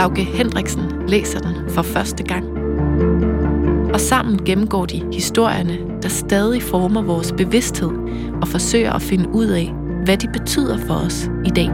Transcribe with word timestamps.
Lauke 0.00 0.24
Hendriksen 0.24 1.08
læser 1.08 1.38
den 1.38 1.70
for 1.70 1.82
første 1.82 2.24
gang. 2.24 2.44
Og 3.94 4.00
sammen 4.00 4.44
gennemgår 4.44 4.86
de 4.86 5.12
historierne, 5.12 5.78
der 6.02 6.08
stadig 6.08 6.62
former 6.62 7.02
vores 7.02 7.32
bevidsthed 7.32 7.90
og 8.42 8.48
forsøger 8.48 8.92
at 8.92 9.02
finde 9.02 9.28
ud 9.28 9.46
af, 9.46 9.72
hvad 10.04 10.16
de 10.16 10.28
betyder 10.32 10.78
for 10.86 10.94
os 10.94 11.30
i 11.44 11.50
dag. 11.50 11.68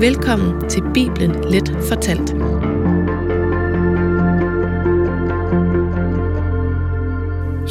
Velkommen 0.00 0.68
til 0.68 0.82
Bibelen 0.94 1.50
Let 1.50 1.76
Fortalt. 1.88 2.34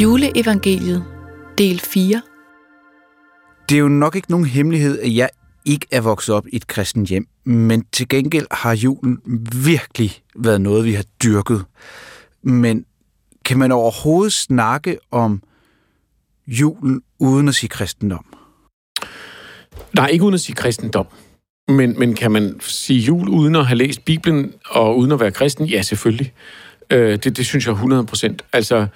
Juleevangeliet, 0.01 1.03
del 1.57 1.79
4. 1.79 2.21
Det 3.69 3.75
er 3.75 3.79
jo 3.79 3.87
nok 3.87 4.15
ikke 4.15 4.31
nogen 4.31 4.45
hemmelighed, 4.45 4.99
at 4.99 5.15
jeg 5.15 5.29
ikke 5.69 5.87
er 5.91 6.01
vokset 6.01 6.35
op 6.35 6.47
i 6.47 6.55
et 6.55 6.67
kristent 6.67 7.09
hjem, 7.09 7.27
men 7.43 7.85
til 7.91 8.07
gengæld 8.09 8.47
har 8.51 8.73
julen 8.73 9.19
virkelig 9.63 10.11
været 10.35 10.61
noget, 10.61 10.85
vi 10.85 10.93
har 10.93 11.05
dyrket. 11.23 11.65
Men 12.43 12.85
kan 13.45 13.59
man 13.59 13.71
overhovedet 13.71 14.33
snakke 14.33 14.97
om 15.11 15.41
julen 16.47 17.01
uden 17.19 17.47
at 17.47 17.55
sige 17.55 17.69
kristendom? 17.69 18.25
Nej, 19.93 20.07
ikke 20.07 20.23
uden 20.23 20.33
at 20.33 20.41
sige 20.41 20.55
kristendom. 20.55 21.07
Men, 21.67 21.99
men 21.99 22.15
kan 22.15 22.31
man 22.31 22.59
sige 22.59 22.99
jul 22.99 23.29
uden 23.29 23.55
at 23.55 23.65
have 23.65 23.77
læst 23.77 24.05
Bibelen 24.05 24.53
og 24.65 24.97
uden 24.97 25.11
at 25.11 25.19
være 25.19 25.31
kristen? 25.31 25.65
Ja, 25.65 25.81
selvfølgelig. 25.81 26.33
Øh, 26.89 27.19
det, 27.23 27.37
det 27.37 27.45
synes 27.45 27.65
jeg 27.65 27.71
100 27.71 28.05
procent. 28.05 28.45
Altså, 28.53 28.87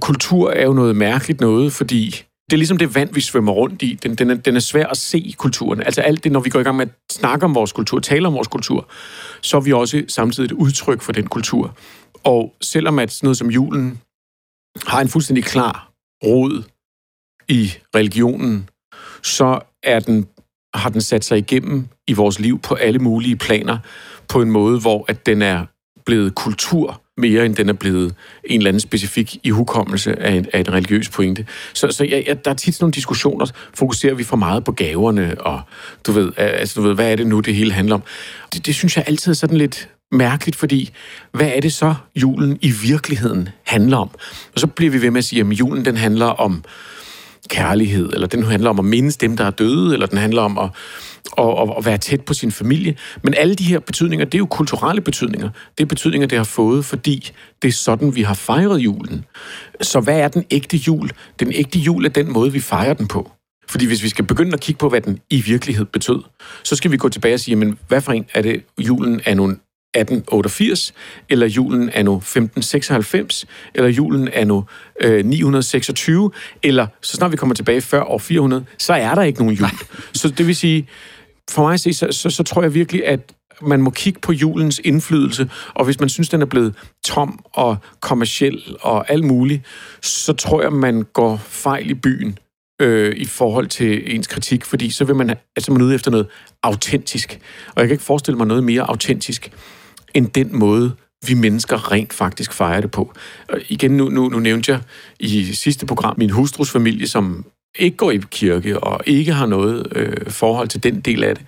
kultur 0.00 0.50
er 0.50 0.64
jo 0.64 0.72
noget 0.72 0.96
mærkeligt 0.96 1.40
noget, 1.40 1.72
fordi 1.72 2.24
det 2.50 2.52
er 2.52 2.58
ligesom 2.58 2.78
det 2.78 2.94
vand, 2.94 3.14
vi 3.14 3.20
svømmer 3.20 3.52
rundt 3.52 3.82
i. 3.82 3.94
Den, 4.02 4.14
den, 4.14 4.30
er, 4.30 4.34
den 4.34 4.56
er 4.56 4.60
svær 4.60 4.86
at 4.86 4.96
se 4.96 5.18
i 5.18 5.30
kulturen. 5.38 5.82
Altså 5.82 6.00
alt 6.00 6.24
det, 6.24 6.32
når 6.32 6.40
vi 6.40 6.50
går 6.50 6.60
i 6.60 6.62
gang 6.62 6.76
med 6.76 6.86
at 6.86 6.92
snakke 7.12 7.44
om 7.44 7.54
vores 7.54 7.72
kultur, 7.72 8.00
tale 8.00 8.26
om 8.26 8.34
vores 8.34 8.48
kultur, 8.48 8.88
så 9.42 9.56
er 9.56 9.60
vi 9.60 9.72
også 9.72 10.04
samtidig 10.08 10.46
et 10.46 10.52
udtryk 10.52 11.02
for 11.02 11.12
den 11.12 11.26
kultur. 11.26 11.76
Og 12.24 12.54
selvom 12.60 12.98
at 12.98 13.12
sådan 13.12 13.26
noget 13.26 13.36
som 13.36 13.50
julen 13.50 14.00
har 14.86 15.00
en 15.00 15.08
fuldstændig 15.08 15.44
klar 15.44 15.92
rod 16.24 16.62
i 17.48 17.72
religionen, 17.94 18.68
så 19.22 19.60
er 19.82 20.00
den, 20.00 20.26
har 20.74 20.90
den 20.90 21.00
sat 21.00 21.24
sig 21.24 21.38
igennem 21.38 21.88
i 22.06 22.12
vores 22.12 22.40
liv 22.40 22.58
på 22.58 22.74
alle 22.74 22.98
mulige 22.98 23.36
planer, 23.36 23.78
på 24.28 24.42
en 24.42 24.50
måde, 24.50 24.80
hvor 24.80 25.04
at 25.08 25.26
den 25.26 25.42
er 25.42 25.66
blevet 26.06 26.34
kultur, 26.34 27.02
mere 27.18 27.46
end 27.46 27.54
den 27.54 27.68
er 27.68 27.72
blevet 27.72 28.14
en 28.44 28.60
eller 28.60 28.70
anden 28.70 28.80
specifik 28.80 29.36
ihukommelse 29.42 30.22
af 30.22 30.32
en, 30.32 30.46
af 30.52 30.60
en 30.60 30.72
religiøs 30.72 31.08
pointe. 31.08 31.46
Så, 31.74 31.90
så 31.90 32.04
ja, 32.04 32.22
ja, 32.26 32.34
der 32.44 32.50
er 32.50 32.54
tit 32.54 32.74
sådan 32.74 32.84
nogle 32.84 32.92
diskussioner, 32.92 33.46
fokuserer 33.74 34.14
vi 34.14 34.24
for 34.24 34.36
meget 34.36 34.64
på 34.64 34.72
gaverne, 34.72 35.40
og 35.40 35.60
du 36.06 36.12
ved, 36.12 36.32
altså, 36.36 36.80
du 36.80 36.86
ved 36.86 36.94
hvad 36.94 37.12
er 37.12 37.16
det 37.16 37.26
nu, 37.26 37.40
det 37.40 37.54
hele 37.54 37.72
handler 37.72 37.94
om? 37.94 38.02
Det, 38.54 38.66
det 38.66 38.74
synes 38.74 38.96
jeg 38.96 39.04
altid 39.06 39.32
er 39.32 39.36
sådan 39.36 39.56
lidt 39.56 39.88
mærkeligt, 40.12 40.56
fordi 40.56 40.90
hvad 41.32 41.50
er 41.54 41.60
det 41.60 41.72
så, 41.72 41.94
julen 42.16 42.58
i 42.60 42.70
virkeligheden 42.70 43.48
handler 43.64 43.96
om? 43.96 44.10
Og 44.54 44.60
så 44.60 44.66
bliver 44.66 44.90
vi 44.90 45.02
ved 45.02 45.10
med 45.10 45.18
at 45.18 45.24
sige, 45.24 45.40
at 45.40 45.46
julen 45.46 45.84
den 45.84 45.96
handler 45.96 46.26
om 46.26 46.64
kærlighed, 47.48 48.12
eller 48.12 48.26
den 48.26 48.42
handler 48.42 48.70
om 48.70 48.78
at 48.78 48.84
mindes 48.84 49.16
dem, 49.16 49.36
der 49.36 49.44
er 49.44 49.50
døde, 49.50 49.92
eller 49.92 50.06
den 50.06 50.18
handler 50.18 50.42
om 50.42 50.58
at, 50.58 50.68
og 51.32 51.78
at 51.78 51.84
være 51.84 51.98
tæt 51.98 52.20
på 52.20 52.34
sin 52.34 52.52
familie. 52.52 52.96
Men 53.22 53.34
alle 53.34 53.54
de 53.54 53.64
her 53.64 53.78
betydninger, 53.78 54.24
det 54.24 54.34
er 54.34 54.38
jo 54.38 54.46
kulturelle 54.46 55.00
betydninger. 55.00 55.50
Det 55.78 55.84
er 55.84 55.88
betydninger, 55.88 56.28
det 56.28 56.38
har 56.38 56.44
fået, 56.44 56.84
fordi 56.84 57.30
det 57.62 57.68
er 57.68 57.72
sådan, 57.72 58.14
vi 58.14 58.22
har 58.22 58.34
fejret 58.34 58.78
julen. 58.78 59.24
Så 59.80 60.00
hvad 60.00 60.20
er 60.20 60.28
den 60.28 60.44
ægte 60.50 60.76
jul? 60.76 61.10
Den 61.40 61.52
ægte 61.52 61.78
jul 61.78 62.04
er 62.04 62.08
den 62.08 62.32
måde, 62.32 62.52
vi 62.52 62.60
fejrer 62.60 62.94
den 62.94 63.08
på. 63.08 63.30
Fordi 63.68 63.86
hvis 63.86 64.02
vi 64.02 64.08
skal 64.08 64.24
begynde 64.24 64.52
at 64.52 64.60
kigge 64.60 64.78
på, 64.78 64.88
hvad 64.88 65.00
den 65.00 65.18
i 65.30 65.40
virkelighed 65.40 65.84
betød, 65.84 66.22
så 66.64 66.76
skal 66.76 66.90
vi 66.90 66.96
gå 66.96 67.08
tilbage 67.08 67.34
og 67.34 67.40
sige, 67.40 67.56
men 67.56 67.78
hvad 67.88 68.00
for 68.00 68.12
en 68.12 68.26
er 68.34 68.42
det 68.42 68.64
julen 68.78 69.20
er 69.24 69.34
nogle 69.34 69.56
1888, 69.94 70.94
eller 71.28 71.46
julen 71.46 71.90
er 71.92 72.02
nu 72.02 72.16
1596, 72.16 73.46
eller 73.74 73.90
julen 73.90 74.28
er 74.32 74.44
nu 74.44 74.64
øh, 75.00 75.24
926, 75.24 76.30
eller 76.62 76.86
så 77.02 77.16
snart 77.16 77.32
vi 77.32 77.36
kommer 77.36 77.54
tilbage 77.54 77.80
før 77.80 78.02
år 78.02 78.18
400, 78.18 78.64
så 78.78 78.92
er 78.92 79.14
der 79.14 79.22
ikke 79.22 79.38
nogen 79.38 79.54
jul. 79.54 79.68
Så 80.12 80.28
det 80.28 80.46
vil 80.46 80.56
sige, 80.56 80.88
for 81.50 81.62
mig 81.62 81.74
at 81.74 81.80
se, 81.80 81.92
så, 81.92 82.08
så, 82.10 82.30
så 82.30 82.42
tror 82.42 82.62
jeg 82.62 82.74
virkelig, 82.74 83.06
at 83.06 83.32
man 83.62 83.82
må 83.82 83.90
kigge 83.90 84.20
på 84.20 84.32
julens 84.32 84.80
indflydelse, 84.84 85.50
og 85.74 85.84
hvis 85.84 86.00
man 86.00 86.08
synes, 86.08 86.28
den 86.28 86.42
er 86.42 86.46
blevet 86.46 86.74
tom 87.04 87.44
og 87.44 87.76
kommersiel 88.00 88.76
og 88.80 89.10
alt 89.10 89.24
muligt, 89.24 89.62
så 90.02 90.32
tror 90.32 90.62
jeg, 90.62 90.72
man 90.72 91.02
går 91.12 91.36
fejl 91.36 91.90
i 91.90 91.94
byen 91.94 92.38
øh, 92.80 93.16
i 93.16 93.24
forhold 93.24 93.66
til 93.66 94.14
ens 94.14 94.26
kritik, 94.26 94.64
fordi 94.64 94.90
så 94.90 95.04
vil 95.04 95.16
man, 95.16 95.36
altså 95.56 95.72
man 95.72 95.82
ude 95.82 95.94
efter 95.94 96.10
noget 96.10 96.26
autentisk. 96.62 97.40
Og 97.74 97.80
jeg 97.80 97.88
kan 97.88 97.94
ikke 97.94 98.04
forestille 98.04 98.38
mig 98.38 98.46
noget 98.46 98.64
mere 98.64 98.82
autentisk, 98.82 99.52
end 100.14 100.28
den 100.28 100.58
måde, 100.58 100.92
vi 101.26 101.34
mennesker 101.34 101.92
rent 101.92 102.12
faktisk 102.12 102.52
fejrer 102.52 102.80
det 102.80 102.90
på. 102.90 103.12
Og 103.48 103.58
igen, 103.68 103.90
nu, 103.90 104.08
nu, 104.08 104.28
nu 104.28 104.38
nævnte 104.38 104.72
jeg 104.72 104.80
i 105.20 105.44
sidste 105.44 105.86
program 105.86 106.14
min 106.18 106.30
hustrus 106.30 106.70
familie, 106.70 107.06
som 107.06 107.44
ikke 107.78 107.96
går 107.96 108.10
i 108.10 108.20
kirke 108.30 108.80
og 108.80 109.00
ikke 109.06 109.32
har 109.32 109.46
noget 109.46 109.86
øh, 109.92 110.30
forhold 110.30 110.68
til 110.68 110.82
den 110.82 111.00
del 111.00 111.24
af 111.24 111.34
det. 111.34 111.44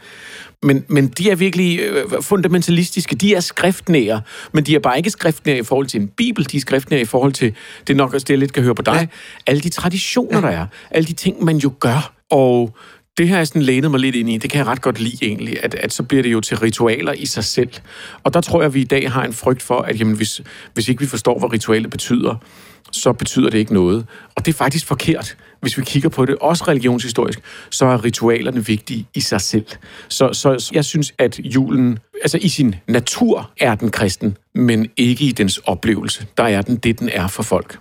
Men, 0.62 0.84
men 0.88 1.08
de 1.08 1.30
er 1.30 1.34
virkelig 1.34 1.80
øh, 1.80 2.22
fundamentalistiske. 2.22 3.16
De 3.16 3.34
er 3.34 3.40
skriftnære, 3.40 4.20
men 4.52 4.64
de 4.64 4.74
er 4.74 4.78
bare 4.78 4.96
ikke 4.96 5.10
skriftnære 5.10 5.58
i 5.58 5.62
forhold 5.62 5.86
til 5.86 6.00
en 6.00 6.08
bibel. 6.08 6.50
De 6.52 6.56
er 6.56 6.60
skriftnære 6.60 7.00
i 7.00 7.04
forhold 7.04 7.32
til, 7.32 7.54
det 7.86 7.96
nok 7.96 8.14
også 8.14 8.24
det, 8.24 8.30
jeg 8.30 8.38
lidt 8.38 8.52
kan 8.52 8.62
høre 8.62 8.74
på 8.74 8.82
dig, 8.82 8.94
ja. 8.94 9.06
alle 9.46 9.60
de 9.60 9.68
traditioner, 9.68 10.40
ja. 10.40 10.46
der 10.46 10.48
er. 10.48 10.66
Alle 10.90 11.06
de 11.06 11.12
ting, 11.12 11.44
man 11.44 11.56
jo 11.56 11.72
gør. 11.80 12.12
Og 12.30 12.74
det 13.18 13.28
her 13.28 13.38
er 13.38 13.44
sådan 13.44 13.62
lænet 13.62 13.90
mig 13.90 14.00
lidt 14.00 14.16
ind 14.16 14.30
i. 14.30 14.38
Det 14.38 14.50
kan 14.50 14.58
jeg 14.58 14.66
ret 14.66 14.82
godt 14.82 15.00
lide 15.00 15.26
egentlig, 15.26 15.64
at, 15.64 15.74
at 15.74 15.92
så 15.92 16.02
bliver 16.02 16.22
det 16.22 16.32
jo 16.32 16.40
til 16.40 16.56
ritualer 16.56 17.12
i 17.12 17.26
sig 17.26 17.44
selv. 17.44 17.70
Og 18.24 18.34
der 18.34 18.40
tror 18.40 18.60
jeg, 18.60 18.66
at 18.66 18.74
vi 18.74 18.80
i 18.80 18.84
dag 18.84 19.10
har 19.10 19.24
en 19.24 19.32
frygt 19.32 19.62
for, 19.62 19.80
at 19.80 20.00
jamen, 20.00 20.16
hvis, 20.16 20.40
hvis 20.74 20.88
ikke 20.88 21.00
vi 21.00 21.06
forstår, 21.06 21.38
hvad 21.38 21.52
ritualet 21.52 21.90
betyder, 21.90 22.34
så 22.90 23.12
betyder 23.12 23.50
det 23.50 23.58
ikke 23.58 23.74
noget. 23.74 24.06
Og 24.36 24.46
det 24.46 24.52
er 24.52 24.56
faktisk 24.56 24.86
forkert, 24.86 25.36
hvis 25.60 25.78
vi 25.78 25.82
kigger 25.82 26.08
på 26.08 26.24
det, 26.24 26.36
også 26.40 26.64
religionshistorisk, 26.68 27.40
så 27.70 27.86
er 27.86 28.04
ritualerne 28.04 28.66
vigtige 28.66 29.06
i 29.14 29.20
sig 29.20 29.40
selv. 29.40 29.66
Så, 30.08 30.32
så 30.32 30.70
jeg 30.74 30.84
synes, 30.84 31.14
at 31.18 31.38
julen, 31.38 31.98
altså 32.22 32.38
i 32.42 32.48
sin 32.48 32.74
natur 32.88 33.50
er 33.60 33.74
den 33.74 33.90
kristen, 33.90 34.36
men 34.54 34.88
ikke 34.96 35.24
i 35.24 35.32
dens 35.32 35.58
oplevelse. 35.58 36.26
Der 36.36 36.44
er 36.44 36.62
den 36.62 36.76
det, 36.76 36.98
den 36.98 37.08
er 37.08 37.28
for 37.28 37.42
folk. 37.42 37.78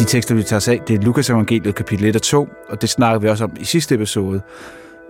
De 0.00 0.04
tekster, 0.04 0.34
vi 0.34 0.42
tager 0.42 0.56
os 0.56 0.68
af, 0.68 0.80
det 0.88 0.96
er 0.96 1.02
Lukas 1.02 1.30
evangeliet 1.30 1.74
kapitel 1.74 2.06
1 2.06 2.16
og 2.16 2.22
2, 2.22 2.48
og 2.68 2.82
det 2.82 2.88
snakker 2.88 3.20
vi 3.20 3.28
også 3.28 3.44
om 3.44 3.56
i 3.60 3.64
sidste 3.64 3.94
episode. 3.94 4.40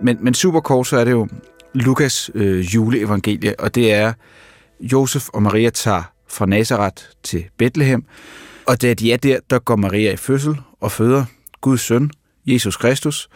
Men, 0.03 0.17
men 0.21 0.33
super 0.33 0.59
kort, 0.59 0.87
så 0.87 0.97
er 0.97 1.03
det 1.03 1.11
jo 1.11 1.27
Lukas 1.73 2.31
øh, 2.33 2.75
juleevangelie, 2.75 3.59
og 3.59 3.75
det 3.75 3.93
er, 3.93 4.13
Josef 4.79 5.29
og 5.29 5.43
Maria 5.43 5.69
tager 5.69 6.03
fra 6.27 6.45
Nazareth 6.45 7.03
til 7.23 7.45
Bethlehem, 7.57 8.03
og 8.65 8.81
da 8.81 8.93
de 8.93 9.13
er 9.13 9.17
der, 9.17 9.39
der 9.49 9.59
går 9.59 9.75
Maria 9.75 10.11
i 10.13 10.17
fødsel 10.17 10.55
og 10.79 10.91
føder 10.91 11.25
Guds 11.61 11.81
søn, 11.81 12.11
Jesus 12.45 12.77
Kristus, 12.77 13.29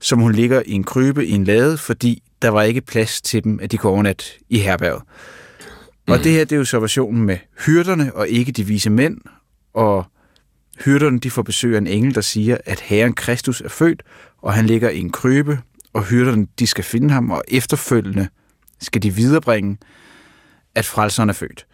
som 0.00 0.18
hun 0.18 0.32
ligger 0.32 0.62
i 0.66 0.72
en 0.72 0.84
krybe 0.84 1.26
i 1.26 1.30
en 1.30 1.44
lade, 1.44 1.78
fordi 1.78 2.22
der 2.42 2.48
var 2.48 2.62
ikke 2.62 2.80
plads 2.80 3.20
til 3.20 3.44
dem, 3.44 3.60
at 3.62 3.72
de 3.72 3.76
kunne 3.76 3.92
overnatte 3.92 4.24
i 4.48 4.58
herberget. 4.58 5.02
Mm. 6.08 6.12
Og 6.12 6.24
det 6.24 6.32
her, 6.32 6.44
det 6.44 6.52
er 6.52 6.56
jo 6.56 6.60
observationen 6.60 7.22
med 7.22 7.36
hyrderne 7.66 8.14
og 8.14 8.28
ikke 8.28 8.52
de 8.52 8.66
vise 8.66 8.90
mænd, 8.90 9.18
og 9.74 10.04
hyrderne 10.84 11.18
de 11.18 11.30
får 11.30 11.42
besøg 11.42 11.74
af 11.74 11.78
en 11.78 11.86
engel, 11.86 12.14
der 12.14 12.20
siger, 12.20 12.56
at 12.64 12.80
Herren 12.80 13.12
Kristus 13.12 13.60
er 13.60 13.68
født, 13.68 14.02
og 14.42 14.52
han 14.52 14.66
ligger 14.66 14.90
i 14.90 14.98
en 14.98 15.10
krybe, 15.10 15.58
og 15.92 16.04
hyrderne 16.04 16.46
de 16.58 16.66
skal 16.66 16.84
finde 16.84 17.10
ham, 17.10 17.30
og 17.30 17.42
efterfølgende 17.48 18.28
skal 18.80 19.02
de 19.02 19.14
viderebringe, 19.14 19.78
at 20.74 20.86
frelseren 20.86 21.28
er 21.28 21.32
født. 21.32 21.66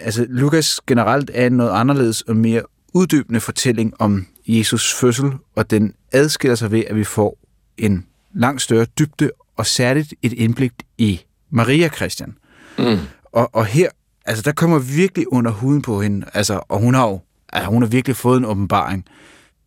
Altså, 0.00 0.26
Lukas 0.28 0.80
generelt 0.86 1.30
er 1.34 1.46
en 1.46 1.52
noget 1.52 1.70
anderledes 1.70 2.20
og 2.20 2.36
mere 2.36 2.62
uddybende 2.94 3.40
fortælling 3.40 4.00
om 4.00 4.26
Jesus 4.46 4.94
fødsel, 4.94 5.32
og 5.56 5.70
den 5.70 5.94
adskiller 6.12 6.54
sig 6.54 6.70
ved, 6.70 6.84
at 6.86 6.96
vi 6.96 7.04
får 7.04 7.38
en 7.78 8.06
langt 8.34 8.62
større 8.62 8.84
dybde, 8.84 9.30
og 9.56 9.66
særligt 9.66 10.14
et 10.22 10.32
indblik 10.32 10.72
i 10.98 11.20
Maria 11.50 11.88
Christian. 11.88 12.36
Mm. 12.78 12.98
Og, 13.32 13.54
og 13.54 13.66
her 13.66 13.88
altså 14.24 14.42
der 14.42 14.52
kommer 14.52 14.78
virkelig 14.78 15.32
under 15.32 15.50
huden 15.50 15.82
på 15.82 16.02
hende, 16.02 16.26
altså, 16.34 16.60
og 16.68 16.80
hun 16.80 16.94
har 16.94 17.08
jo 17.08 17.20
altså, 17.52 17.70
hun 17.70 17.82
har 17.82 17.88
virkelig 17.88 18.16
fået 18.16 18.36
en 18.36 18.44
åbenbaring. 18.44 19.04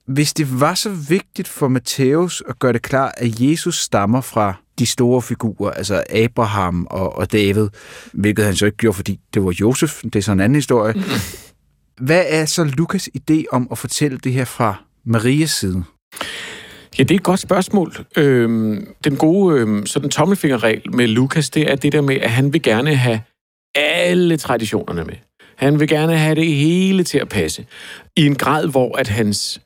Hvis 0.07 0.33
det 0.33 0.59
var 0.59 0.73
så 0.73 0.89
vigtigt 0.89 1.47
for 1.47 1.67
Matthæus 1.67 2.43
at 2.49 2.59
gøre 2.59 2.73
det 2.73 2.81
klar, 2.81 3.13
at 3.17 3.39
Jesus 3.39 3.79
stammer 3.79 4.21
fra 4.21 4.53
de 4.79 4.85
store 4.85 5.21
figurer, 5.21 5.71
altså 5.71 6.03
Abraham 6.09 6.87
og, 6.89 7.15
og 7.17 7.31
David, 7.31 7.67
hvilket 8.13 8.45
han 8.45 8.55
så 8.55 8.65
ikke 8.65 8.77
gjorde, 8.77 8.95
fordi 8.95 9.19
det 9.33 9.43
var 9.43 9.55
Josef, 9.61 10.01
det 10.03 10.15
er 10.15 10.21
sådan 10.21 10.37
en 10.37 10.43
anden 10.43 10.55
historie. 10.55 10.93
Hvad 12.01 12.25
er 12.27 12.45
så 12.45 12.63
Lukas 12.63 13.09
idé 13.17 13.43
om 13.51 13.67
at 13.71 13.77
fortælle 13.77 14.17
det 14.17 14.31
her 14.33 14.45
fra 14.45 14.83
Marias 15.05 15.51
side? 15.51 15.83
Ja, 16.97 17.03
det 17.03 17.11
er 17.11 17.15
et 17.15 17.23
godt 17.23 17.39
spørgsmål. 17.39 17.95
Øhm, 18.17 18.87
den 19.03 19.17
gode 19.17 19.59
øhm, 19.59 19.85
sådan 19.85 20.09
tommelfingerregel 20.09 20.95
med 20.95 21.07
Lukas, 21.07 21.49
det 21.49 21.71
er 21.71 21.75
det 21.75 21.91
der 21.91 22.01
med, 22.01 22.15
at 22.15 22.31
han 22.31 22.53
vil 22.53 22.61
gerne 22.61 22.95
have 22.95 23.21
alle 23.75 24.37
traditionerne 24.37 25.03
med. 25.03 25.15
Han 25.55 25.79
vil 25.79 25.87
gerne 25.87 26.17
have 26.17 26.35
det 26.35 26.47
hele 26.47 27.03
til 27.03 27.17
at 27.17 27.29
passe. 27.29 27.65
I 28.15 28.25
en 28.25 28.35
grad, 28.35 28.67
hvor 28.67 28.97
at 28.97 29.07
hans 29.07 29.61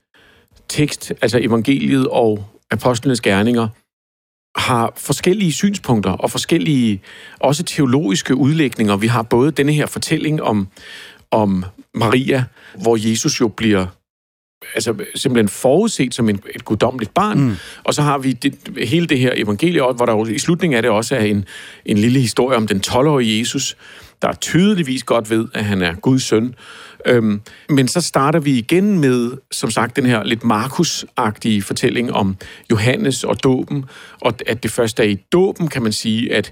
tekst, 0.70 1.14
altså 1.22 1.40
evangeliet 1.42 2.08
og 2.08 2.46
apostlenes 2.72 3.22
gerninger, 3.22 3.68
har 4.56 4.94
forskellige 4.98 5.52
synspunkter 5.52 6.12
og 6.12 6.32
forskellige 6.32 7.02
også 7.40 7.64
teologiske 7.64 8.36
udlægninger. 8.36 8.98
Vi 8.98 9.08
har 9.08 9.22
både 9.22 9.52
denne 9.52 9.74
her 9.74 9.86
fortælling 9.86 10.42
om, 10.42 10.68
om 11.32 11.66
Maria, 11.94 12.44
hvor 12.82 13.10
Jesus 13.10 13.42
jo 13.42 13.48
bliver 13.48 13.88
altså 14.76 14.96
simpelthen 15.16 15.50
forudset 15.50 16.14
som 16.14 16.30
en, 16.30 16.40
et 16.56 16.66
guddommeligt 16.66 17.14
barn. 17.14 17.40
Mm. 17.40 17.56
Og 17.84 17.94
så 17.94 18.02
har 18.02 18.18
vi 18.18 18.32
det, 18.32 18.56
hele 18.88 19.08
det 19.08 19.20
her 19.20 19.32
evangelie, 19.36 19.82
hvor 19.82 20.06
der 20.06 20.14
jo 20.14 20.26
i 20.26 20.40
slutningen 20.40 20.78
af 20.78 20.82
det 20.82 20.92
også 20.92 21.16
er 21.16 21.24
en, 21.24 21.46
en 21.86 21.98
lille 21.98 22.20
historie 22.20 22.58
om 22.58 22.68
den 22.68 22.82
12-årige 22.88 23.40
Jesus, 23.40 23.78
der 24.22 24.34
tydeligvis 24.34 25.04
godt 25.04 25.30
ved, 25.30 25.48
at 25.54 25.66
han 25.66 25.82
er 25.82 25.94
Guds 25.94 26.24
søn. 26.24 26.56
Øhm, 27.06 27.42
men 27.70 27.88
så 27.88 28.02
starter 28.02 28.40
vi 28.40 28.58
igen 28.58 29.00
med, 29.00 29.32
som 29.52 29.72
sagt, 29.72 29.96
den 29.96 30.06
her 30.06 30.24
lidt 30.24 30.44
Markus-agtige 30.44 31.62
fortælling 31.62 32.14
om 32.14 32.36
Johannes 32.72 33.24
og 33.24 33.44
dåben, 33.44 33.86
og 34.22 34.34
at 34.48 34.64
det 34.64 34.72
først 34.72 35.00
er 35.00 35.04
i 35.04 35.16
dåben, 35.16 35.68
kan 35.68 35.84
man 35.84 35.92
sige, 35.92 36.34
at 36.34 36.52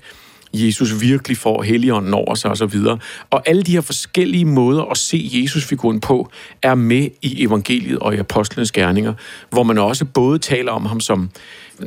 Jesus 0.53 1.01
virkelig 1.01 1.37
får 1.37 1.63
heligånden 1.63 2.13
over 2.13 2.35
sig 2.35 2.51
osv. 2.51 2.75
Og, 2.85 2.99
og 3.29 3.43
alle 3.45 3.63
de 3.63 3.71
her 3.71 3.81
forskellige 3.81 4.45
måder 4.45 4.83
at 4.83 4.97
se 4.97 5.29
Jesus-figuren 5.33 5.99
på, 5.99 6.31
er 6.61 6.75
med 6.75 7.09
i 7.21 7.43
evangeliet 7.43 7.99
og 7.99 8.15
i 8.15 8.17
apostlenes 8.17 8.71
gerninger, 8.71 9.13
hvor 9.49 9.63
man 9.63 9.77
også 9.77 10.05
både 10.05 10.39
taler 10.39 10.71
om 10.71 10.85
ham 10.85 10.99
som, 10.99 11.29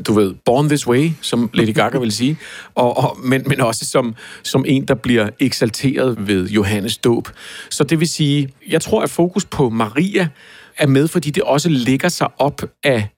du 0.07 0.13
ved, 0.13 0.35
born 0.45 0.69
this 0.69 0.87
way, 0.87 1.11
som 1.21 1.51
Lady 1.55 1.75
Gaga 1.75 1.99
vil 1.99 2.13
sige, 2.13 2.39
og, 2.75 2.97
og, 2.97 3.19
men, 3.25 3.43
men 3.47 3.61
også 3.61 3.85
som, 3.85 4.15
som 4.43 4.65
en, 4.69 4.85
der 4.89 4.95
bliver 4.95 5.31
eksalteret 5.41 6.29
ved 6.29 6.49
Johannes 6.49 6.99
dåb. 6.99 7.29
Så 7.71 7.85
det 7.85 8.01
vil 8.01 8.09
sige, 8.09 8.49
jeg 8.69 8.81
tror, 8.81 9.03
at 9.03 9.11
fokus 9.11 9.45
på 9.45 9.71
Maria 9.71 10.29
er 10.79 10.87
med, 10.87 11.09
fordi 11.09 11.31
det 11.31 11.43
også 11.43 11.69
lægger 11.69 12.09
sig 12.09 12.29
op 12.39 12.63
af 12.85 13.09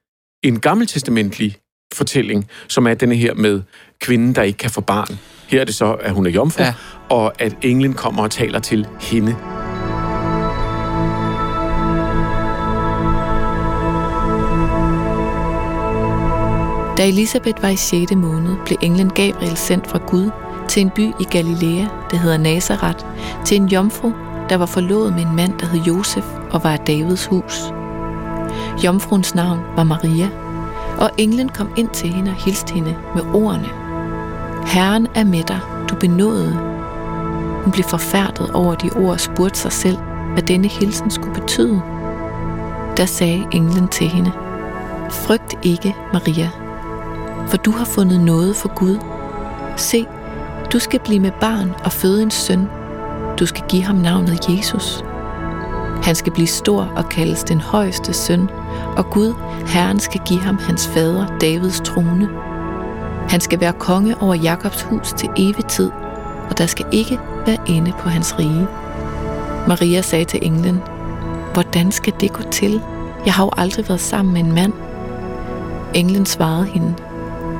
en 0.43 0.61
gammeltestamentlig 0.61 1.56
fortælling, 1.94 2.49
som 2.69 2.87
er 2.87 2.94
denne 2.94 3.15
her 3.15 3.35
med 3.35 3.62
kvinden, 4.00 4.35
der 4.35 4.43
ikke 4.43 4.59
kan 4.59 4.71
få 4.71 4.81
barn. 4.81 5.19
Her 5.49 5.61
er 5.61 5.65
det 5.65 5.75
så, 5.75 5.93
at 5.93 6.12
hun 6.12 6.27
er 6.27 6.31
jomfru, 6.31 6.62
ja. 6.62 6.75
og 7.09 7.43
at 7.43 7.56
englen 7.62 7.93
kommer 7.93 8.23
og 8.23 8.31
taler 8.31 8.59
til 8.59 8.87
hende. 9.00 9.37
Da 16.97 17.09
Elisabeth 17.09 17.62
var 17.62 17.69
i 17.69 17.77
6. 17.77 18.12
måned, 18.15 18.56
blev 18.67 18.79
englen 18.83 19.11
Gabriel 19.11 19.56
sendt 19.56 19.87
fra 19.87 19.99
Gud 20.06 20.31
til 20.69 20.83
en 20.83 20.91
by 20.91 21.12
i 21.21 21.25
Galilea, 21.31 21.87
der 22.11 22.17
hedder 22.17 22.39
Nazareth, 22.39 23.05
til 23.44 23.56
en 23.56 23.67
jomfru, 23.67 24.12
der 24.49 24.56
var 24.56 24.67
forlovet 24.67 25.12
med 25.12 25.23
en 25.23 25.37
mand, 25.37 25.59
der 25.59 25.67
hed 25.67 25.81
Josef 25.81 26.25
og 26.50 26.65
var 26.65 26.73
af 26.73 26.79
Davids 26.79 27.27
hus. 27.27 27.61
Jomfruens 28.85 29.35
navn 29.35 29.61
var 29.77 29.85
Maria, 29.85 30.29
og 30.99 31.11
englen 31.19 31.49
kom 31.49 31.69
ind 31.77 31.89
til 31.89 32.09
hende 32.09 32.31
og 32.31 32.37
hilste 32.37 32.75
hende 32.75 32.97
med 33.15 33.23
ordene. 33.35 33.69
Herren 34.67 35.06
er 35.15 35.25
med 35.25 35.43
dig, 35.43 35.61
du 35.91 35.94
benåede. 35.94 36.53
Hun 37.65 37.73
blev 37.73 37.85
forfærdet 37.85 38.50
over 38.50 38.75
de 38.75 38.91
ord 38.97 39.12
og 39.12 39.21
spurgte 39.21 39.59
sig 39.59 39.73
selv, 39.73 39.97
hvad 40.33 40.43
denne 40.43 40.69
hilsen 40.69 41.11
skulle 41.11 41.41
betyde. 41.41 41.83
Der 42.97 43.06
sagde 43.06 43.47
englen 43.53 43.89
til 43.89 44.09
hende, 44.09 44.33
Frygt 45.11 45.55
ikke, 45.62 45.97
Maria, 46.12 46.50
for 47.49 47.56
du 47.56 47.71
har 47.71 47.85
fundet 47.85 48.21
noget 48.21 48.56
for 48.56 48.75
Gud. 48.75 48.99
Se, 49.77 50.06
du 50.73 50.79
skal 50.79 51.00
blive 51.00 51.21
med 51.21 51.33
barn 51.41 51.75
og 51.85 51.93
føde 51.93 52.23
en 52.23 52.31
søn. 52.31 52.69
Du 53.39 53.47
skal 53.47 53.65
give 53.69 53.83
ham 53.83 53.97
navnet 53.97 54.49
Jesus. 54.49 55.05
Han 56.03 56.15
skal 56.15 56.33
blive 56.33 56.47
stor 56.47 56.93
og 56.97 57.09
kaldes 57.09 57.44
den 57.44 57.61
højeste 57.61 58.12
søn, 58.12 58.49
og 58.96 59.10
Gud, 59.10 59.34
Herren, 59.66 60.00
skal 60.00 60.20
give 60.26 60.40
ham 60.40 60.58
hans 60.58 60.88
fader, 60.88 61.26
Davids 61.40 61.80
trone. 61.80 62.28
Han 63.28 63.40
skal 63.40 63.60
være 63.60 63.72
konge 63.72 64.22
over 64.22 64.34
Jakobs 64.34 64.82
hus 64.82 65.12
til 65.12 65.28
evig 65.36 65.64
tid, 65.64 65.90
og 66.50 66.58
der 66.58 66.66
skal 66.66 66.86
ikke 66.92 67.19
være 67.46 67.58
ende 67.66 67.92
på 67.98 68.08
hans 68.08 68.38
rige. 68.38 68.69
Maria 69.69 70.00
sagde 70.00 70.24
til 70.24 70.38
englen, 70.42 70.82
Hvordan 71.54 71.92
skal 71.92 72.12
det 72.20 72.32
gå 72.32 72.42
til? 72.50 72.82
Jeg 73.24 73.32
har 73.32 73.44
jo 73.44 73.50
aldrig 73.56 73.88
været 73.88 74.00
sammen 74.00 74.34
med 74.34 74.40
en 74.40 74.52
mand. 74.52 74.72
Englen 75.94 76.26
svarede 76.26 76.66
hende, 76.66 76.94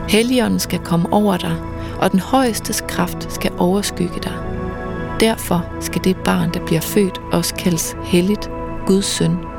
Helligånden 0.09 0.59
skal 0.59 0.79
komme 0.79 1.13
over 1.13 1.37
dig, 1.37 1.57
og 2.01 2.13
den 2.13 2.21
højestes 2.21 2.85
kraft 2.89 3.33
skal 3.33 3.53
overskygge 3.59 4.21
dig. 4.23 4.33
Derfor 5.21 5.65
skal 5.81 6.05
det 6.05 6.17
barn, 6.17 6.51
der 6.55 6.67
bliver 6.67 6.81
født, 6.81 7.21
også 7.33 7.55
kaldes 7.55 7.97
helligt, 8.05 8.51
Guds 8.87 9.05
søn. 9.05 9.52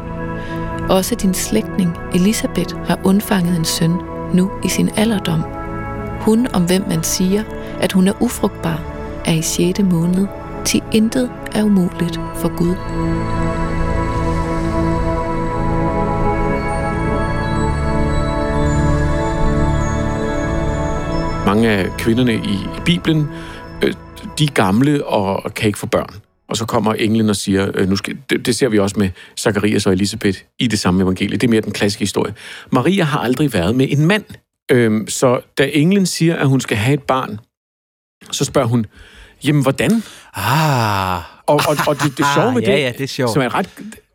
Også 0.90 1.16
din 1.16 1.34
slægtning 1.34 1.98
Elisabeth 2.14 2.76
har 2.86 3.00
undfanget 3.04 3.58
en 3.58 3.66
søn, 3.66 3.92
nu 4.34 4.52
i 4.64 4.68
sin 4.68 4.90
alderdom. 4.96 5.42
Hun, 6.22 6.48
om 6.54 6.66
hvem 6.66 6.84
man 6.88 7.04
siger, 7.04 7.44
at 7.82 7.92
hun 7.92 8.08
er 8.08 8.22
ufrugtbar, 8.22 8.82
er 9.26 9.34
i 9.34 9.42
6. 9.42 9.80
måned, 9.80 10.28
til 10.66 10.82
intet 10.92 11.32
er 11.52 11.64
umuligt 11.64 12.20
for 12.36 12.58
Gud. 12.58 12.76
Mange 21.46 21.70
af 21.70 21.98
kvinderne 21.98 22.34
i, 22.36 22.60
Bibelen, 22.86 23.30
øh, 23.84 23.94
de 24.40 24.44
er 24.44 24.54
gamle 24.54 25.06
og 25.06 25.54
kan 25.54 25.68
ikke 25.68 25.80
få 25.80 25.88
børn. 25.88 26.33
Og 26.54 26.58
så 26.58 26.66
kommer 26.66 26.94
englen 26.94 27.30
og 27.30 27.36
siger, 27.36 27.72
øh, 27.76 27.90
nu 27.90 27.96
skal, 27.96 28.18
det, 28.30 28.46
det 28.46 28.56
ser 28.56 28.70
vi 28.70 28.80
også 28.80 28.96
med 29.00 29.10
Zacharias 29.40 29.86
og 29.86 29.94
Elisabeth 29.94 30.40
i 30.60 30.68
det 30.68 30.80
samme 30.80 31.04
evangelie. 31.04 31.38
Det 31.38 31.48
er 31.48 31.52
mere 31.52 31.62
den 31.62 31.72
klassiske 31.72 32.00
historie. 32.00 32.34
Maria 32.72 33.04
har 33.04 33.20
aldrig 33.20 33.54
været 33.54 33.76
med 33.76 33.88
en 33.90 34.06
mand. 34.06 34.24
Øhm, 34.72 35.08
så 35.08 35.40
da 35.58 35.70
englen 35.74 36.06
siger, 36.06 36.36
at 36.36 36.48
hun 36.48 36.62
skal 36.62 36.78
have 36.78 36.94
et 36.94 37.04
barn, 37.04 37.40
så 38.32 38.46
spørger 38.46 38.68
hun, 38.68 38.86
jamen 39.44 39.62
hvordan? 39.62 40.04
Ah. 40.36 41.22
Og, 41.46 41.62
og, 41.68 41.78
og 41.88 41.96
det, 42.04 42.18
det 42.18 42.26
sjove 42.36 42.54
med 42.54 42.62
ja, 42.68 42.72
det, 42.72 42.80
ja, 42.80 42.92
det 42.92 43.02
er 43.02 43.08
sjovt. 43.08 43.34
som 43.34 43.42
er 43.42 43.46
et 43.46 43.54
ret, 43.54 43.70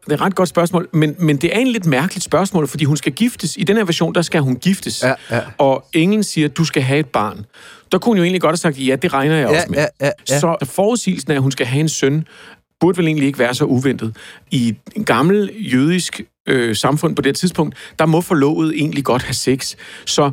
det 0.04 0.12
er 0.12 0.14
et 0.14 0.20
ret 0.20 0.34
godt 0.34 0.48
spørgsmål, 0.48 0.88
men, 0.92 1.16
men 1.18 1.36
det 1.36 1.56
er 1.56 1.58
en 1.58 1.68
lidt 1.68 1.86
mærkeligt 1.86 2.24
spørgsmål, 2.24 2.68
fordi 2.68 2.84
hun 2.84 2.96
skal 2.96 3.12
giftes. 3.12 3.56
I 3.56 3.64
den 3.64 3.76
her 3.76 3.84
version, 3.84 4.14
der 4.14 4.22
skal 4.22 4.40
hun 4.40 4.56
giftes. 4.56 5.02
Ja, 5.02 5.14
ja. 5.30 5.40
Og 5.58 5.84
englen 5.92 6.22
siger, 6.22 6.48
du 6.48 6.64
skal 6.64 6.82
have 6.82 7.00
et 7.00 7.08
barn. 7.08 7.46
Der 7.92 7.98
kunne 7.98 8.10
hun 8.10 8.16
jo 8.16 8.22
egentlig 8.22 8.40
godt 8.40 8.52
have 8.52 8.56
sagt, 8.56 8.86
ja, 8.86 8.96
det 8.96 9.12
regner 9.12 9.34
jeg 9.34 9.48
Ja, 9.50 9.56
også 9.56 9.66
med. 9.68 9.78
ja, 9.78 9.86
ja, 10.00 10.10
ja. 10.30 10.40
Så 10.40 10.56
forudsigelsen 10.64 11.30
af, 11.30 11.36
at 11.36 11.42
hun 11.42 11.50
skal 11.52 11.66
have 11.66 11.80
en 11.80 11.88
søn, 11.88 12.24
burde 12.80 12.98
vel 12.98 13.06
egentlig 13.06 13.26
ikke 13.26 13.38
være 13.38 13.54
så 13.54 13.64
uventet. 13.64 14.16
I 14.50 14.74
en 14.96 15.04
gammel 15.04 15.50
jødisk 15.58 16.20
øh, 16.48 16.76
samfund 16.76 17.16
på 17.16 17.22
det 17.22 17.36
tidspunkt, 17.36 17.76
der 17.98 18.06
må 18.06 18.20
forlovet 18.20 18.72
egentlig 18.76 19.04
godt 19.04 19.22
have 19.22 19.34
sex. 19.34 19.74
Så 20.06 20.30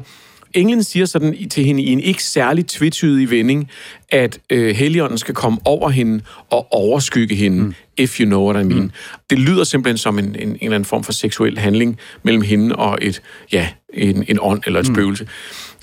englen 0.54 0.84
siger 0.84 1.06
sådan 1.06 1.50
til 1.50 1.66
hende 1.66 1.84
i 1.84 1.92
en 1.92 2.00
ikke 2.00 2.24
særlig 2.24 2.68
tvetydig 2.68 3.30
vending, 3.30 3.70
at 4.10 4.40
øh, 4.50 4.76
Helligånden 4.76 5.18
skal 5.18 5.36
komme 5.36 5.60
over 5.66 5.90
hende 5.90 6.24
og 6.52 6.68
overskygge 6.74 7.36
hende, 7.36 7.64
mm. 7.64 7.74
if 7.98 8.20
you 8.20 8.26
know 8.26 8.52
what 8.52 8.66
I 8.66 8.68
mean. 8.68 8.84
Mm. 8.84 8.92
Det 9.30 9.40
lyder 9.40 9.64
simpelthen 9.64 9.98
som 9.98 10.20
en, 10.20 10.26
en, 10.26 10.36
en 10.36 10.58
eller 10.62 10.76
anden 10.76 10.86
form 10.86 11.04
for 11.04 11.12
seksuel 11.12 11.58
handling 11.58 12.00
mellem 12.24 12.42
hende 12.42 12.76
og 12.76 12.98
et, 13.02 13.22
ja, 13.52 13.68
en, 13.94 14.26
en 14.28 14.38
ånd 14.42 14.62
eller 14.66 14.80
et 14.80 14.88
mm. 14.90 14.96
spøgelse. 14.96 15.28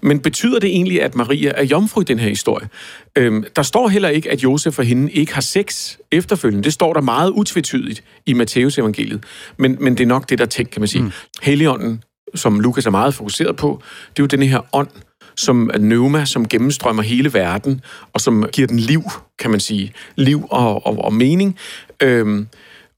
Men 0.03 0.21
betyder 0.21 0.59
det 0.59 0.69
egentlig, 0.69 1.03
at 1.03 1.15
Maria 1.15 1.53
er 1.55 1.65
jomfru 1.65 2.01
i 2.01 2.05
den 2.05 2.19
her 2.19 2.29
historie? 2.29 2.69
Øhm, 3.17 3.45
der 3.57 3.63
står 3.63 3.89
heller 3.89 4.09
ikke, 4.09 4.31
at 4.31 4.43
Josef 4.43 4.79
og 4.79 4.85
hende 4.85 5.13
ikke 5.13 5.35
har 5.35 5.41
sex 5.41 5.97
efterfølgende. 6.13 6.65
Det 6.65 6.73
står 6.73 6.93
der 6.93 7.01
meget 7.01 7.31
utvetydigt 7.31 8.05
i 8.27 8.33
Matteus 8.33 8.79
evangeliet. 8.79 9.25
Men, 9.57 9.77
men 9.81 9.93
det 9.97 10.03
er 10.03 10.09
nok 10.09 10.31
det, 10.31 10.39
der 10.39 10.45
er 10.45 10.49
tænkt, 10.49 10.71
kan 10.71 10.81
man 10.81 10.89
sige. 10.89 11.03
Mm. 11.03 11.13
Helligånden, 11.43 12.03
som 12.35 12.61
Lukas 12.61 12.87
er 12.87 12.91
meget 12.91 13.15
fokuseret 13.15 13.57
på, 13.57 13.83
det 14.11 14.19
er 14.19 14.23
jo 14.23 14.27
den 14.27 14.43
her 14.43 14.61
ånd, 14.73 14.89
som 15.37 15.71
pneuma, 15.75 16.25
som 16.25 16.49
gennemstrømmer 16.49 17.03
hele 17.03 17.35
verden, 17.35 17.81
og 18.13 18.21
som 18.21 18.47
giver 18.53 18.69
den 18.69 18.79
liv, 18.79 19.03
kan 19.39 19.51
man 19.51 19.61
sige. 19.61 19.93
Liv 20.17 20.47
og, 20.51 20.87
og, 20.87 21.05
og 21.05 21.15
mening. 21.15 21.59
Øhm, 22.03 22.47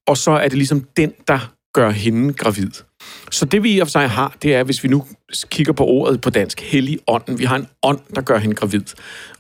og 0.07 0.17
så 0.17 0.31
er 0.31 0.49
det 0.49 0.59
ligesom 0.59 0.87
den, 0.97 1.13
der 1.29 1.53
gør 1.75 1.91
hende 1.91 2.33
gravid. 2.33 2.71
Så 3.31 3.45
det 3.45 3.63
vi 3.63 3.73
i 3.73 3.79
og 3.79 3.87
for 3.87 3.91
sig 3.91 4.11
har, 4.11 4.37
det 4.43 4.55
er, 4.55 4.63
hvis 4.63 4.85
vi 4.85 4.89
nu 4.89 5.05
kigger 5.51 5.73
på 5.73 5.85
ordet 5.85 6.21
på 6.21 6.31
dansk, 6.31 6.61
hellig 6.61 6.99
ånden. 7.07 7.39
Vi 7.39 7.45
har 7.45 7.57
en 7.57 7.67
ånd, 7.83 8.01
der 8.15 8.21
gør 8.21 8.39
hende 8.39 8.55
gravid. 8.55 8.83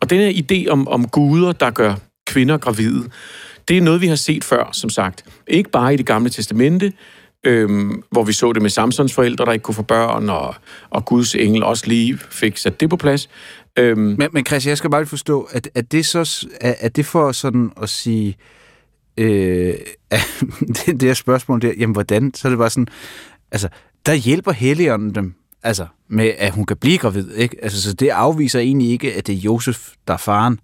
Og 0.01 0.11
den 0.11 0.19
her 0.19 0.43
idé 0.43 0.71
om, 0.71 0.89
om 0.89 1.09
guder, 1.09 1.53
der 1.53 1.71
gør 1.71 1.95
kvinder 2.27 2.59
gravide. 2.59 3.11
Det 3.69 3.79
er 3.79 3.83
noget, 3.83 4.01
vi 4.01 4.07
har 4.07 4.17
set 4.17 4.45
før, 4.45 4.71
som 4.73 4.91
sagt. 4.91 5.25
Ikke 5.47 5.71
bare 5.71 5.95
i 5.95 5.97
det 5.97 6.07
gamle 6.07 6.31
testamente, 6.31 6.93
øhm, 7.45 8.03
hvor 8.11 8.25
vi 8.25 8.33
så 8.33 8.53
det 8.53 8.63
med 8.63 8.71
Samsons 8.71 9.15
forældre, 9.15 9.45
der 9.45 9.53
ikke 9.53 9.63
kunne 9.63 9.75
få 9.75 9.83
børn, 9.83 10.29
og, 10.29 10.55
og 10.91 11.05
Guds 11.05 11.35
engel 11.35 11.63
også 11.63 11.87
lige 11.87 12.19
fik 12.31 12.57
sat 12.57 12.81
det 12.81 12.91
på 12.91 12.97
plads. 12.97 13.29
Øhm, 13.79 14.01
men, 14.01 14.29
men 14.33 14.47
Christian, 14.47 14.71
jeg 14.71 14.79
skal 14.79 14.91
bare 14.91 15.07
forstå, 15.07 15.49
at, 15.51 15.69
at 15.75 15.93
det 15.93 16.07
så 16.07 16.47
er, 16.61 16.75
at 16.81 16.97
det 16.97 17.07
for 17.07 17.33
sådan 17.33 17.71
at 17.83 17.89
sige, 17.89 18.37
øh, 19.17 19.27
det, 20.77 20.87
det 20.87 21.03
her 21.03 21.15
spørgsmål 21.15 21.63
der, 21.63 21.73
jamen 21.79 21.93
hvordan, 21.93 22.35
så 22.35 22.49
er 22.49 22.51
det 22.51 22.59
bare 22.59 22.71
sådan, 22.71 22.89
altså, 23.55 23.69
der 24.07 24.15
hjælper 24.15 24.53
Helligånden 24.53 25.15
dem, 25.15 25.35
altså, 25.63 25.87
med 26.09 26.33
at 26.39 26.53
hun 26.53 26.67
kan 26.67 26.77
blive 26.77 26.99
gravid, 26.99 27.35
ikke? 27.35 27.57
Altså, 27.63 27.83
så 27.83 27.93
det 27.93 28.09
afviser 28.09 28.61
egentlig 28.61 28.91
ikke, 28.91 29.15
at 29.15 29.27
det 29.27 29.35
er 29.35 29.39
Josef, 29.39 29.89
der 30.09 30.15
er 30.15 30.19
faren. 30.19 30.61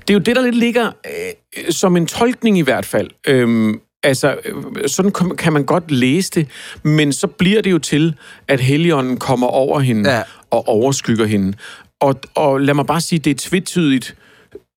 Det 0.00 0.10
er 0.10 0.14
jo 0.14 0.20
det, 0.20 0.36
der 0.36 0.42
lidt 0.42 0.54
ligger 0.54 0.86
øh, 0.86 1.72
som 1.72 1.96
en 1.96 2.06
tolkning 2.06 2.58
i 2.58 2.60
hvert 2.60 2.86
fald. 2.86 3.10
Øhm, 3.26 3.80
altså, 4.02 4.36
øh, 4.44 4.88
sådan 4.88 5.12
kan 5.38 5.52
man 5.52 5.64
godt 5.64 5.90
læse 5.90 6.30
det, 6.30 6.48
men 6.82 7.12
så 7.12 7.26
bliver 7.26 7.62
det 7.62 7.70
jo 7.70 7.78
til, 7.78 8.14
at 8.48 8.60
Helligånden 8.60 9.16
kommer 9.16 9.46
over 9.46 9.80
hende 9.80 10.10
ja. 10.10 10.22
og 10.50 10.68
overskygger 10.68 11.26
hende. 11.26 11.56
Og, 12.00 12.20
og 12.34 12.60
lad 12.60 12.74
mig 12.74 12.86
bare 12.86 13.00
sige, 13.00 13.18
det 13.18 13.30
er 13.30 13.48
tvetydigt, 13.48 14.16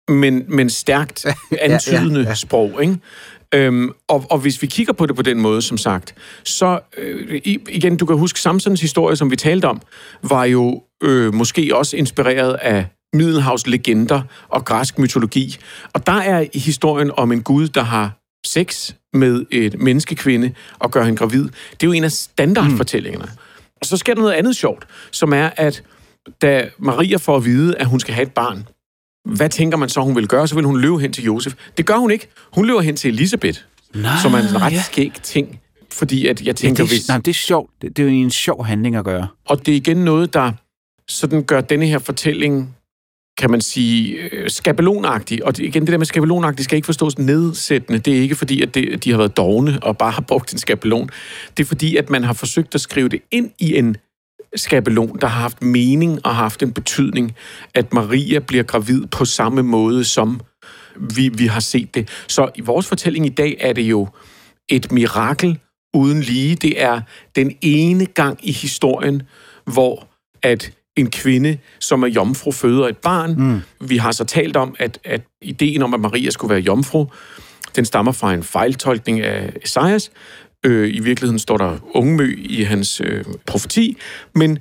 men, 0.08 0.44
men 0.48 0.70
stærkt 0.70 1.26
antydende 1.60 2.20
ja, 2.20 2.24
ja, 2.24 2.28
ja. 2.28 2.34
sprog, 2.34 2.82
ikke? 2.82 2.98
Øhm, 3.54 3.90
og, 4.08 4.24
og 4.30 4.38
hvis 4.38 4.62
vi 4.62 4.66
kigger 4.66 4.92
på 4.92 5.06
det 5.06 5.16
på 5.16 5.22
den 5.22 5.40
måde, 5.40 5.62
som 5.62 5.78
sagt, 5.78 6.14
så 6.44 6.80
øh, 6.98 7.40
igen, 7.44 7.96
du 7.96 8.06
kan 8.06 8.16
huske 8.16 8.40
Samsons 8.40 8.80
historie, 8.80 9.16
som 9.16 9.30
vi 9.30 9.36
talte 9.36 9.66
om, 9.66 9.80
var 10.22 10.44
jo 10.44 10.82
øh, 11.02 11.34
måske 11.34 11.76
også 11.76 11.96
inspireret 11.96 12.54
af 12.54 12.86
Middelhavs 13.12 13.66
legender 13.66 14.22
og 14.48 14.64
græsk 14.64 14.98
mytologi. 14.98 15.56
Og 15.92 16.06
der 16.06 16.12
er 16.12 16.46
historien 16.54 17.10
om 17.16 17.32
en 17.32 17.42
gud, 17.42 17.68
der 17.68 17.82
har 17.82 18.20
sex 18.46 18.92
med 19.12 19.44
et 19.50 19.80
menneskekvinde 19.80 20.52
og 20.78 20.90
gør 20.90 21.04
hende 21.04 21.18
gravid. 21.18 21.44
Det 21.44 21.82
er 21.82 21.86
jo 21.86 21.92
en 21.92 22.04
af 22.04 22.12
standardfortællingerne. 22.12 23.24
Mm. 23.24 23.38
Og 23.80 23.86
så 23.86 23.96
sker 23.96 24.14
der 24.14 24.20
noget 24.20 24.34
andet 24.34 24.56
sjovt, 24.56 24.86
som 25.10 25.32
er, 25.32 25.50
at 25.56 25.82
da 26.42 26.68
Maria 26.78 27.16
får 27.16 27.36
at 27.36 27.44
vide, 27.44 27.76
at 27.76 27.86
hun 27.86 28.00
skal 28.00 28.14
have 28.14 28.26
et 28.26 28.32
barn, 28.32 28.68
hvad 29.24 29.48
tænker 29.48 29.78
man 29.78 29.88
så, 29.88 30.00
hun 30.00 30.16
vil 30.16 30.28
gøre? 30.28 30.48
Så 30.48 30.54
vil 30.54 30.64
hun 30.64 30.80
løbe 30.80 30.98
hen 30.98 31.12
til 31.12 31.24
Josef. 31.24 31.54
Det 31.76 31.86
gør 31.86 31.96
hun 31.96 32.10
ikke. 32.10 32.28
Hun 32.52 32.66
løber 32.66 32.80
hen 32.80 32.96
til 32.96 33.10
Elisabeth, 33.10 33.60
nej, 33.94 34.12
som 34.22 34.34
er 34.34 34.38
en 34.38 34.62
ret 34.62 34.72
ja. 34.72 34.82
skæg 34.82 35.12
ting. 35.22 35.60
Fordi 35.92 36.26
at 36.26 36.42
jeg 36.42 36.56
tænker, 36.56 36.82
ja, 36.82 36.88
det, 36.88 36.96
hvis... 36.96 37.08
Nej, 37.08 37.18
det 37.18 37.28
er 37.28 37.34
sjovt. 37.34 37.70
Det, 37.82 37.96
det 37.96 38.02
er 38.02 38.06
jo 38.06 38.14
en 38.14 38.30
sjov 38.30 38.64
handling 38.64 38.96
at 38.96 39.04
gøre. 39.04 39.28
Og 39.44 39.66
det 39.66 39.72
er 39.72 39.76
igen 39.76 39.96
noget, 39.96 40.34
der 40.34 40.52
sådan 41.08 41.42
gør 41.42 41.60
denne 41.60 41.86
her 41.86 41.98
fortælling, 41.98 42.76
kan 43.38 43.50
man 43.50 43.60
sige, 43.60 44.14
øh, 44.14 44.50
skabelonagtig. 44.50 45.44
Og 45.44 45.56
det, 45.56 45.64
igen, 45.64 45.82
det 45.82 45.92
der 45.92 45.98
med 45.98 46.06
skabelonagtig 46.06 46.64
skal 46.64 46.76
ikke 46.76 46.86
forstås 46.86 47.18
nedsættende. 47.18 47.98
Det 47.98 48.16
er 48.16 48.20
ikke 48.20 48.34
fordi, 48.34 48.62
at 48.62 48.74
det, 48.74 49.04
de 49.04 49.10
har 49.10 49.18
været 49.18 49.36
dogne 49.36 49.78
og 49.82 49.98
bare 49.98 50.10
har 50.18 50.22
brugt 50.22 50.52
en 50.52 50.58
skabelon. 50.58 51.10
Det 51.56 51.62
er 51.62 51.66
fordi, 51.66 51.96
at 51.96 52.10
man 52.10 52.24
har 52.24 52.32
forsøgt 52.32 52.74
at 52.74 52.80
skrive 52.80 53.08
det 53.08 53.20
ind 53.30 53.50
i 53.58 53.76
en 53.76 53.96
skabelon, 54.56 55.18
der 55.20 55.26
har 55.26 55.40
haft 55.40 55.62
mening 55.62 56.26
og 56.26 56.34
har 56.34 56.42
haft 56.42 56.62
en 56.62 56.72
betydning, 56.72 57.34
at 57.74 57.92
Maria 57.92 58.38
bliver 58.38 58.62
gravid 58.62 59.06
på 59.06 59.24
samme 59.24 59.62
måde, 59.62 60.04
som 60.04 60.40
vi, 60.96 61.28
vi 61.28 61.46
har 61.46 61.60
set 61.60 61.94
det. 61.94 62.08
Så 62.28 62.48
i 62.54 62.60
vores 62.60 62.86
fortælling 62.86 63.26
i 63.26 63.28
dag 63.28 63.56
er 63.60 63.72
det 63.72 63.82
jo 63.82 64.08
et 64.68 64.92
mirakel 64.92 65.58
uden 65.94 66.20
lige. 66.20 66.54
Det 66.54 66.82
er 66.82 67.00
den 67.36 67.56
ene 67.62 68.06
gang 68.06 68.38
i 68.42 68.52
historien, 68.52 69.22
hvor 69.64 70.08
at 70.42 70.72
en 70.96 71.10
kvinde, 71.10 71.58
som 71.80 72.02
er 72.02 72.06
jomfru, 72.06 72.52
føder 72.52 72.88
et 72.88 72.96
barn. 72.96 73.34
Mm. 73.38 73.60
Vi 73.88 73.96
har 73.96 74.12
så 74.12 74.24
talt 74.24 74.56
om, 74.56 74.74
at, 74.78 74.98
at 75.04 75.20
ideen 75.42 75.82
om, 75.82 75.94
at 75.94 76.00
Maria 76.00 76.30
skulle 76.30 76.50
være 76.54 76.60
jomfru, 76.60 77.06
den 77.76 77.84
stammer 77.84 78.12
fra 78.12 78.34
en 78.34 78.42
fejltolkning 78.42 79.20
af 79.20 79.52
Esajas, 79.62 80.10
Øh, 80.64 80.94
I 80.94 81.00
virkeligheden 81.00 81.38
står 81.38 81.56
der 81.56 81.78
ungmø 81.94 82.36
i 82.38 82.62
hans 82.62 83.00
øh, 83.04 83.24
profeti, 83.46 83.96
men 84.34 84.58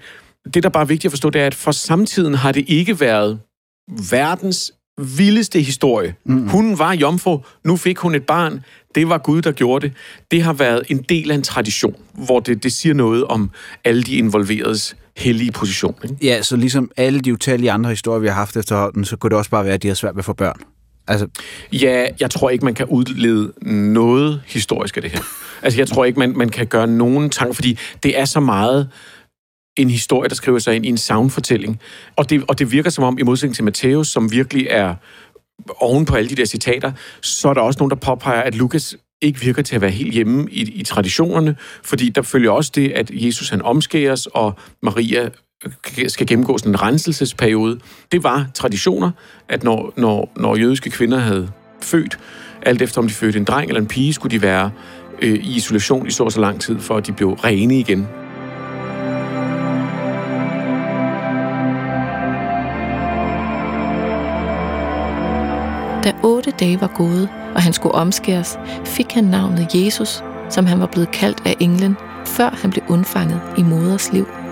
det, 0.53 0.63
der 0.63 0.69
bare 0.69 0.83
er 0.83 0.87
vigtigt 0.87 1.05
at 1.05 1.11
forstå, 1.11 1.29
det 1.29 1.41
er, 1.41 1.47
at 1.47 1.55
for 1.55 1.71
samtiden 1.71 2.33
har 2.33 2.51
det 2.51 2.65
ikke 2.67 2.99
været 2.99 3.39
verdens 4.09 4.71
vildeste 4.97 5.61
historie. 5.61 6.15
Mm. 6.25 6.47
Hun 6.47 6.79
var 6.79 6.93
jomfru, 6.93 7.39
nu 7.63 7.77
fik 7.77 7.97
hun 7.97 8.15
et 8.15 8.25
barn, 8.25 8.63
det 8.95 9.09
var 9.09 9.17
Gud, 9.17 9.41
der 9.41 9.51
gjorde 9.51 9.87
det. 9.87 9.95
Det 10.31 10.43
har 10.43 10.53
været 10.53 10.83
en 10.87 11.01
del 11.09 11.31
af 11.31 11.35
en 11.35 11.43
tradition, 11.43 11.95
hvor 12.13 12.39
det, 12.39 12.63
det 12.63 12.71
siger 12.71 12.93
noget 12.93 13.23
om 13.23 13.49
alle 13.83 14.03
de 14.03 14.15
involveredes 14.15 14.95
hellige 15.17 15.51
position. 15.51 15.95
Ikke? 16.03 16.15
Ja, 16.21 16.41
så 16.41 16.55
ligesom 16.55 16.91
alle 16.97 17.19
de 17.19 17.33
utallige 17.33 17.71
andre 17.71 17.89
historier, 17.89 18.19
vi 18.19 18.27
har 18.27 18.35
haft 18.35 18.57
efterhånden, 18.57 19.05
så 19.05 19.17
kunne 19.17 19.29
det 19.29 19.37
også 19.37 19.51
bare 19.51 19.65
være, 19.65 19.73
at 19.73 19.83
de 19.83 19.87
har 19.87 19.95
svært 19.95 20.15
ved 20.15 20.19
at 20.19 20.25
få 20.25 20.33
børn. 20.33 20.61
Altså... 21.07 21.27
Ja, 21.73 22.07
jeg 22.19 22.31
tror 22.31 22.49
ikke, 22.49 22.65
man 22.65 22.73
kan 22.73 22.85
udlede 22.85 23.53
noget 23.71 24.41
historisk 24.45 24.97
af 24.97 25.01
det 25.01 25.11
her. 25.11 25.19
Altså, 25.61 25.79
jeg 25.79 25.87
tror 25.87 26.05
ikke, 26.05 26.19
man, 26.19 26.37
man 26.37 26.49
kan 26.49 26.67
gøre 26.67 26.87
nogen 26.87 27.29
tanker, 27.29 27.53
fordi 27.53 27.77
det 28.03 28.19
er 28.19 28.25
så 28.25 28.39
meget 28.39 28.89
en 29.77 29.89
historie, 29.89 30.29
der 30.29 30.35
skriver 30.35 30.59
sig 30.59 30.75
ind 30.75 30.85
i 30.85 30.89
en 30.89 30.97
soundfortælling. 30.97 31.79
Og 32.15 32.29
det, 32.29 32.43
og 32.47 32.59
det 32.59 32.71
virker 32.71 32.89
som 32.89 33.03
om, 33.03 33.17
i 33.19 33.23
modsætning 33.23 33.55
til 33.55 33.63
Matthæus, 33.63 34.07
som 34.07 34.31
virkelig 34.31 34.67
er 34.69 34.95
oven 35.79 36.05
på 36.05 36.15
alle 36.15 36.29
de 36.29 36.35
der 36.35 36.45
citater, 36.45 36.91
så 37.21 37.49
er 37.49 37.53
der 37.53 37.61
også 37.61 37.79
nogen, 37.79 37.89
der 37.89 37.95
påpeger, 37.95 38.41
at 38.41 38.55
Lukas 38.55 38.95
ikke 39.21 39.39
virker 39.39 39.61
til 39.61 39.75
at 39.75 39.81
være 39.81 39.91
helt 39.91 40.13
hjemme 40.13 40.47
i, 40.51 40.61
i 40.61 40.83
traditionerne, 40.83 41.55
fordi 41.83 42.09
der 42.09 42.21
følger 42.21 42.51
også 42.51 42.71
det, 42.75 42.91
at 42.91 43.11
Jesus 43.13 43.49
han 43.49 43.61
omskæres, 43.61 44.27
og 44.27 44.53
Maria 44.81 45.29
skal 46.07 46.27
gennemgå 46.27 46.57
sådan 46.57 46.71
en 46.71 46.81
renselsesperiode. 46.81 47.79
Det 48.11 48.23
var 48.23 48.47
traditioner, 48.53 49.11
at 49.49 49.63
når, 49.63 49.93
når, 49.97 50.31
når 50.35 50.55
jødiske 50.55 50.89
kvinder 50.89 51.17
havde 51.17 51.49
født, 51.81 52.19
alt 52.61 52.81
efter 52.81 53.01
om 53.01 53.07
de 53.07 53.13
fødte 53.13 53.39
en 53.39 53.45
dreng 53.45 53.67
eller 53.67 53.81
en 53.81 53.87
pige, 53.87 54.13
skulle 54.13 54.31
de 54.31 54.41
være 54.41 54.71
øh, 55.21 55.33
i 55.33 55.55
isolation 55.55 56.07
i 56.07 56.11
så 56.11 56.29
så 56.29 56.41
lang 56.41 56.61
tid, 56.61 56.79
for 56.79 56.97
at 56.97 57.07
de 57.07 57.11
blev 57.11 57.31
rene 57.31 57.79
igen. 57.79 58.07
Da 66.03 66.13
otte 66.23 66.51
dage 66.59 66.81
var 66.81 66.91
gået, 66.95 67.29
og 67.55 67.61
han 67.61 67.73
skulle 67.73 67.95
omskæres, 67.95 68.57
fik 68.85 69.11
han 69.11 69.23
navnet 69.23 69.67
Jesus, 69.75 70.23
som 70.49 70.65
han 70.65 70.79
var 70.79 70.87
blevet 70.87 71.11
kaldt 71.11 71.41
af 71.45 71.55
englen, 71.59 71.97
før 72.25 72.49
han 72.49 72.71
blev 72.71 72.83
undfanget 72.89 73.41
i 73.57 73.63
moders 73.63 74.13
liv. 74.13 74.42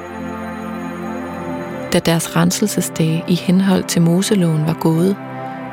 Da 1.94 2.00
deres 2.00 2.36
renselsesdage 2.36 3.24
i 3.28 3.36
henhold 3.36 3.84
til 3.84 4.02
Moseloven 4.02 4.68
var 4.68 4.78
gået, 4.80 5.16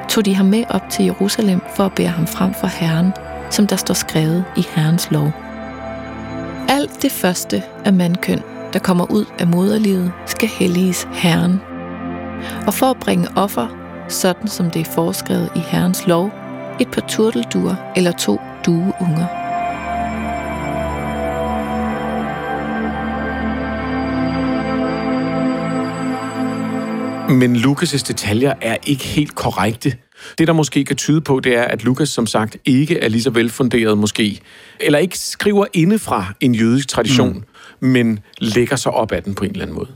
tog 0.08 0.24
de 0.24 0.34
ham 0.34 0.46
med 0.46 0.64
op 0.68 0.82
til 0.90 1.04
Jerusalem 1.04 1.60
for 1.76 1.84
at 1.84 1.92
bære 1.92 2.08
ham 2.08 2.26
frem 2.26 2.54
for 2.54 2.66
Herren, 2.66 3.12
som 3.50 3.66
der 3.66 3.76
står 3.76 3.94
skrevet 3.94 4.44
i 4.56 4.66
Herrens 4.74 5.10
lov. 5.10 5.32
Alt 6.68 7.02
det 7.02 7.12
første 7.12 7.62
af 7.84 7.92
mandkøn, 7.92 8.42
der 8.72 8.78
kommer 8.78 9.10
ud 9.10 9.24
af 9.38 9.46
moderlivet, 9.46 10.12
skal 10.26 10.48
helliges 10.48 11.08
Herren. 11.12 11.60
Og 12.66 12.74
for 12.74 12.86
at 12.86 12.96
bringe 12.96 13.28
offer, 13.36 13.66
sådan 14.08 14.48
som 14.48 14.70
det 14.70 14.80
er 14.80 14.90
foreskrevet 14.92 15.50
i 15.56 15.58
Herrens 15.58 16.06
lov, 16.06 16.30
et 16.80 16.90
par 16.90 17.00
turtelduer 17.08 17.74
eller 17.96 18.12
to 18.12 18.40
dueunger. 18.66 19.37
Men 27.28 27.56
Lukas' 27.56 28.04
detaljer 28.08 28.54
er 28.60 28.76
ikke 28.86 29.04
helt 29.04 29.34
korrekte. 29.34 29.94
Det, 30.38 30.46
der 30.46 30.52
måske 30.52 30.84
kan 30.84 30.96
tyde 30.96 31.20
på, 31.20 31.40
det 31.40 31.56
er, 31.56 31.62
at 31.62 31.84
Lukas 31.84 32.08
som 32.08 32.26
sagt 32.26 32.56
ikke 32.64 32.98
er 32.98 33.08
lige 33.08 33.22
så 33.22 33.30
velfunderet 33.30 33.98
måske, 33.98 34.40
eller 34.80 34.98
ikke 34.98 35.18
skriver 35.18 35.66
indefra 35.72 36.34
en 36.40 36.54
jødisk 36.54 36.88
tradition, 36.88 37.44
mm. 37.80 37.88
men 37.88 38.20
lægger 38.38 38.76
sig 38.76 38.92
op 38.92 39.12
ad 39.12 39.22
den 39.22 39.34
på 39.34 39.44
en 39.44 39.50
eller 39.50 39.62
anden 39.62 39.76
måde. 39.76 39.88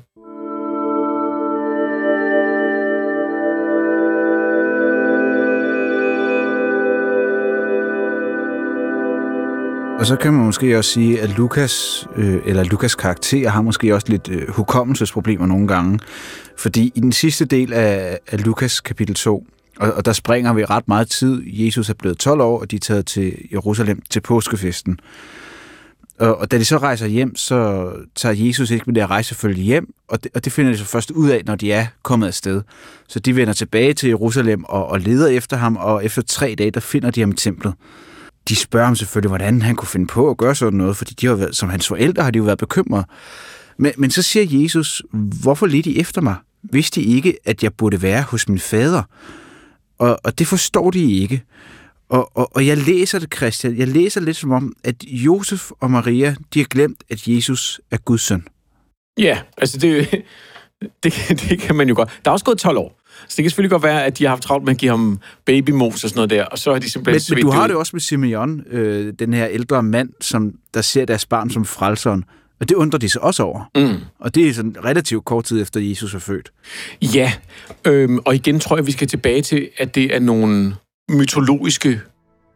Og 10.03 10.07
så 10.07 10.17
kan 10.17 10.33
man 10.33 10.45
måske 10.45 10.79
også 10.79 10.91
sige, 10.91 11.21
at 11.21 11.31
Lukas, 11.31 12.07
øh, 12.17 12.41
eller 12.47 12.65
Lukas 12.65 12.95
karakter 12.95 13.49
har 13.49 13.63
måske 13.63 13.95
også 13.95 14.07
lidt 14.09 14.29
øh, 14.29 14.49
hukommelsesproblemer 14.49 15.47
nogle 15.47 15.69
gange. 15.69 15.99
Fordi 16.59 16.93
i 16.95 17.01
den 17.01 17.13
sidste 17.13 17.45
del 17.45 17.73
af, 17.73 18.19
af 18.27 18.45
Lukas 18.45 18.81
kapitel 18.81 19.15
2, 19.15 19.47
og, 19.79 19.93
og 19.93 20.05
der 20.05 20.13
springer 20.13 20.53
vi 20.53 20.65
ret 20.65 20.89
meget 20.89 21.09
tid. 21.11 21.43
Jesus 21.47 21.91
er 21.91 21.95
blevet 21.95 22.19
12 22.19 22.41
år, 22.41 22.61
og 22.61 22.71
de 22.71 22.77
er 22.77 22.81
taget 22.81 23.07
til 23.07 23.39
Jerusalem 23.53 24.03
til 24.11 24.21
påskefesten. 24.21 25.01
Og, 26.19 26.39
og 26.39 26.51
da 26.51 26.59
de 26.59 26.65
så 26.65 26.79
rejser 26.79 27.07
hjem, 27.07 27.37
så 27.37 27.91
tager 28.15 28.35
Jesus 28.47 28.71
ikke 28.71 28.85
med 28.87 28.95
det 28.95 29.11
rejse 29.11 29.29
selvfølgelig 29.29 29.65
hjem, 29.65 29.95
og 30.09 30.25
det, 30.25 30.33
og 30.35 30.45
det 30.45 30.53
finder 30.53 30.73
de 30.73 30.79
så 30.79 30.85
først 30.85 31.11
ud 31.11 31.31
af, 31.31 31.43
når 31.47 31.55
de 31.55 31.73
er 31.73 31.87
kommet 32.03 32.27
afsted. 32.27 32.63
Så 33.09 33.19
de 33.19 33.37
vender 33.37 33.53
tilbage 33.53 33.95
til 33.95 34.09
Jerusalem 34.09 34.65
og, 34.65 34.87
og 34.87 35.01
leder 35.01 35.29
efter 35.29 35.57
ham, 35.57 35.77
og 35.77 36.05
efter 36.05 36.23
tre 36.23 36.55
dage, 36.59 36.71
der 36.71 36.81
finder 36.81 37.11
de 37.11 37.21
ham 37.21 37.31
i 37.31 37.35
templet 37.35 37.75
de 38.49 38.57
spørger 38.57 38.87
ham 38.87 38.97
selvfølgelig, 38.97 39.29
hvordan 39.29 39.63
han 39.63 39.77
kunne 39.77 39.89
finde 39.89 40.07
på 40.07 40.31
at 40.31 40.37
gøre 40.37 40.55
sådan 40.55 40.79
noget, 40.79 40.97
fordi 40.97 41.15
de 41.15 41.27
har 41.27 41.35
været, 41.35 41.57
som 41.57 41.69
hans 41.69 41.89
forældre 41.89 42.23
har 42.23 42.31
de 42.31 42.37
jo 42.37 42.45
været 42.45 42.59
bekymrede. 42.59 43.05
Men, 43.77 43.93
men 43.97 44.11
så 44.11 44.23
siger 44.23 44.63
Jesus, 44.63 45.03
hvorfor 45.43 45.67
lidt 45.67 45.87
I 45.87 46.01
efter 46.01 46.21
mig? 46.21 46.37
Vidste 46.63 47.01
I 47.01 47.17
ikke, 47.17 47.37
at 47.45 47.63
jeg 47.63 47.75
burde 47.75 48.03
være 48.03 48.23
hos 48.23 48.49
min 48.49 48.59
fader? 48.59 49.03
Og, 49.99 50.19
og 50.25 50.39
det 50.39 50.47
forstår 50.47 50.91
de 50.91 51.13
ikke. 51.13 51.43
Og, 52.09 52.37
og, 52.37 52.57
og 52.57 52.67
jeg 52.67 52.79
læser 52.79 53.19
det, 53.19 53.35
Christian. 53.35 53.79
Jeg 53.79 53.89
læser 53.89 54.21
lidt 54.21 54.37
som 54.37 54.51
om, 54.51 54.73
at 54.85 55.05
Josef 55.05 55.71
og 55.81 55.91
Maria, 55.91 56.35
de 56.55 56.59
har 56.59 56.67
glemt, 56.67 57.03
at 57.11 57.29
Jesus 57.29 57.81
er 57.91 57.97
Guds 57.97 58.23
søn. 58.23 58.47
Ja, 59.19 59.39
altså 59.57 59.79
det, 59.79 60.11
det, 61.03 61.15
det 61.49 61.59
kan 61.59 61.77
man 61.77 61.89
jo 61.89 61.95
godt. 61.95 62.21
Der 62.25 62.31
er 62.31 62.33
også 62.33 62.45
gået 62.45 62.59
12 62.59 62.79
år. 62.79 63.02
Så 63.29 63.35
det 63.37 63.43
kan 63.43 63.51
selvfølgelig 63.51 63.71
godt 63.71 63.83
være, 63.83 64.05
at 64.05 64.19
de 64.19 64.25
har 64.25 64.29
haft 64.29 64.43
travlt 64.43 64.65
med 64.65 64.73
at 64.73 64.79
give 64.79 64.91
ham 64.91 65.19
babymos 65.45 66.05
og 66.05 66.11
sådan 66.11 66.19
noget 66.19 66.31
der, 66.31 66.45
og 66.45 66.59
så 66.59 66.73
har 66.73 66.79
de 66.79 66.91
simpelthen 66.91 67.35
men, 67.37 67.45
men 67.45 67.53
du 67.53 67.59
har 67.59 67.67
det 67.67 67.77
også 67.77 67.91
med 67.93 68.01
Simeon, 68.01 68.63
øh, 68.71 69.13
den 69.19 69.35
her 69.35 69.49
ældre 69.51 69.83
mand, 69.83 70.11
som 70.21 70.53
der 70.75 70.81
ser 70.81 71.05
deres 71.05 71.27
barn 71.27 71.51
som 71.51 71.65
frelseren. 71.65 72.25
Og 72.61 72.69
det 72.69 72.75
undrer 72.75 72.99
de 72.99 73.09
sig 73.09 73.23
også 73.23 73.43
over. 73.43 73.71
Mm. 73.77 73.97
Og 74.19 74.35
det 74.35 74.49
er 74.49 74.53
sådan 74.53 74.77
relativt 74.85 75.25
kort 75.25 75.45
tid 75.45 75.63
efter, 75.63 75.81
Jesus 75.81 76.15
er 76.15 76.19
født. 76.19 76.53
Ja, 77.03 77.33
øhm, 77.85 78.19
og 78.19 78.35
igen 78.35 78.61
tror 78.61 78.77
jeg, 78.77 78.87
vi 78.87 78.93
skal 78.93 79.09
tilbage 79.09 79.43
til, 79.43 79.69
at 79.79 79.95
det 79.95 80.15
er 80.15 80.21
nogle 80.21 80.75
mytologiske, 81.11 82.01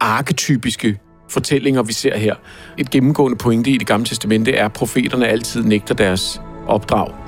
arketypiske 0.00 0.98
fortællinger, 1.30 1.82
vi 1.82 1.92
ser 1.92 2.16
her. 2.16 2.34
Et 2.78 2.90
gennemgående 2.90 3.38
pointe 3.38 3.70
i 3.70 3.76
det 3.76 3.86
gamle 3.86 4.06
testamente 4.06 4.52
er, 4.52 4.64
at 4.64 4.72
profeterne 4.72 5.28
altid 5.28 5.62
nægter 5.62 5.94
deres 5.94 6.40
opdrag. 6.66 7.25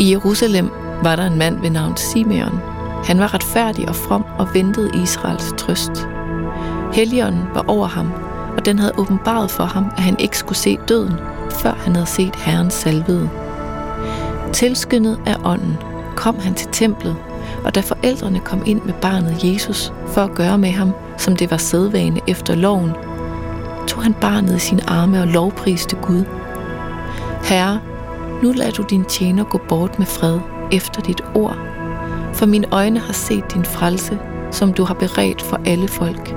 I 0.00 0.10
Jerusalem 0.10 0.70
var 1.02 1.16
der 1.16 1.26
en 1.26 1.38
mand 1.38 1.60
ved 1.60 1.70
navn 1.70 1.96
Simeon. 1.96 2.60
Han 3.04 3.18
var 3.18 3.34
retfærdig 3.34 3.88
og 3.88 3.96
from 3.96 4.24
og 4.38 4.48
ventede 4.54 4.90
Israels 5.02 5.54
trøst. 5.56 6.08
Helligånden 6.92 7.44
var 7.54 7.64
over 7.68 7.86
ham, 7.86 8.12
og 8.56 8.66
den 8.66 8.78
havde 8.78 8.98
åbenbaret 8.98 9.50
for 9.50 9.64
ham, 9.64 9.84
at 9.96 10.02
han 10.02 10.16
ikke 10.18 10.38
skulle 10.38 10.58
se 10.58 10.78
døden, 10.88 11.14
før 11.50 11.72
han 11.72 11.94
havde 11.94 12.06
set 12.06 12.36
Herrens 12.36 12.74
salvede. 12.74 13.30
Tilskyndet 14.52 15.20
af 15.26 15.36
ånden 15.44 15.76
kom 16.16 16.38
han 16.38 16.54
til 16.54 16.68
templet, 16.72 17.16
og 17.64 17.74
da 17.74 17.80
forældrene 17.80 18.40
kom 18.40 18.62
ind 18.66 18.82
med 18.82 18.94
barnet 18.94 19.44
Jesus 19.44 19.92
for 20.06 20.20
at 20.20 20.34
gøre 20.34 20.58
med 20.58 20.70
ham, 20.70 20.92
som 21.16 21.36
det 21.36 21.50
var 21.50 21.56
sædvane 21.56 22.20
efter 22.26 22.54
loven, 22.54 22.90
tog 23.86 24.02
han 24.02 24.14
barnet 24.14 24.56
i 24.56 24.58
sine 24.58 24.90
arme 24.90 25.20
og 25.20 25.26
lovpriste 25.26 25.96
Gud. 25.96 26.24
Herre, 27.42 27.80
nu 28.42 28.52
lader 28.52 28.72
du 28.72 28.82
din 28.82 29.04
tjener 29.04 29.44
gå 29.44 29.60
bort 29.68 29.98
med 29.98 30.06
fred 30.06 30.40
efter 30.72 31.02
dit 31.02 31.20
ord, 31.34 31.56
for 32.34 32.46
mine 32.46 32.66
øjne 32.70 33.00
har 33.00 33.12
set 33.12 33.54
din 33.54 33.64
frelse, 33.64 34.18
som 34.50 34.72
du 34.72 34.84
har 34.84 34.94
beredt 34.94 35.42
for 35.42 35.60
alle 35.66 35.88
folk. 35.88 36.34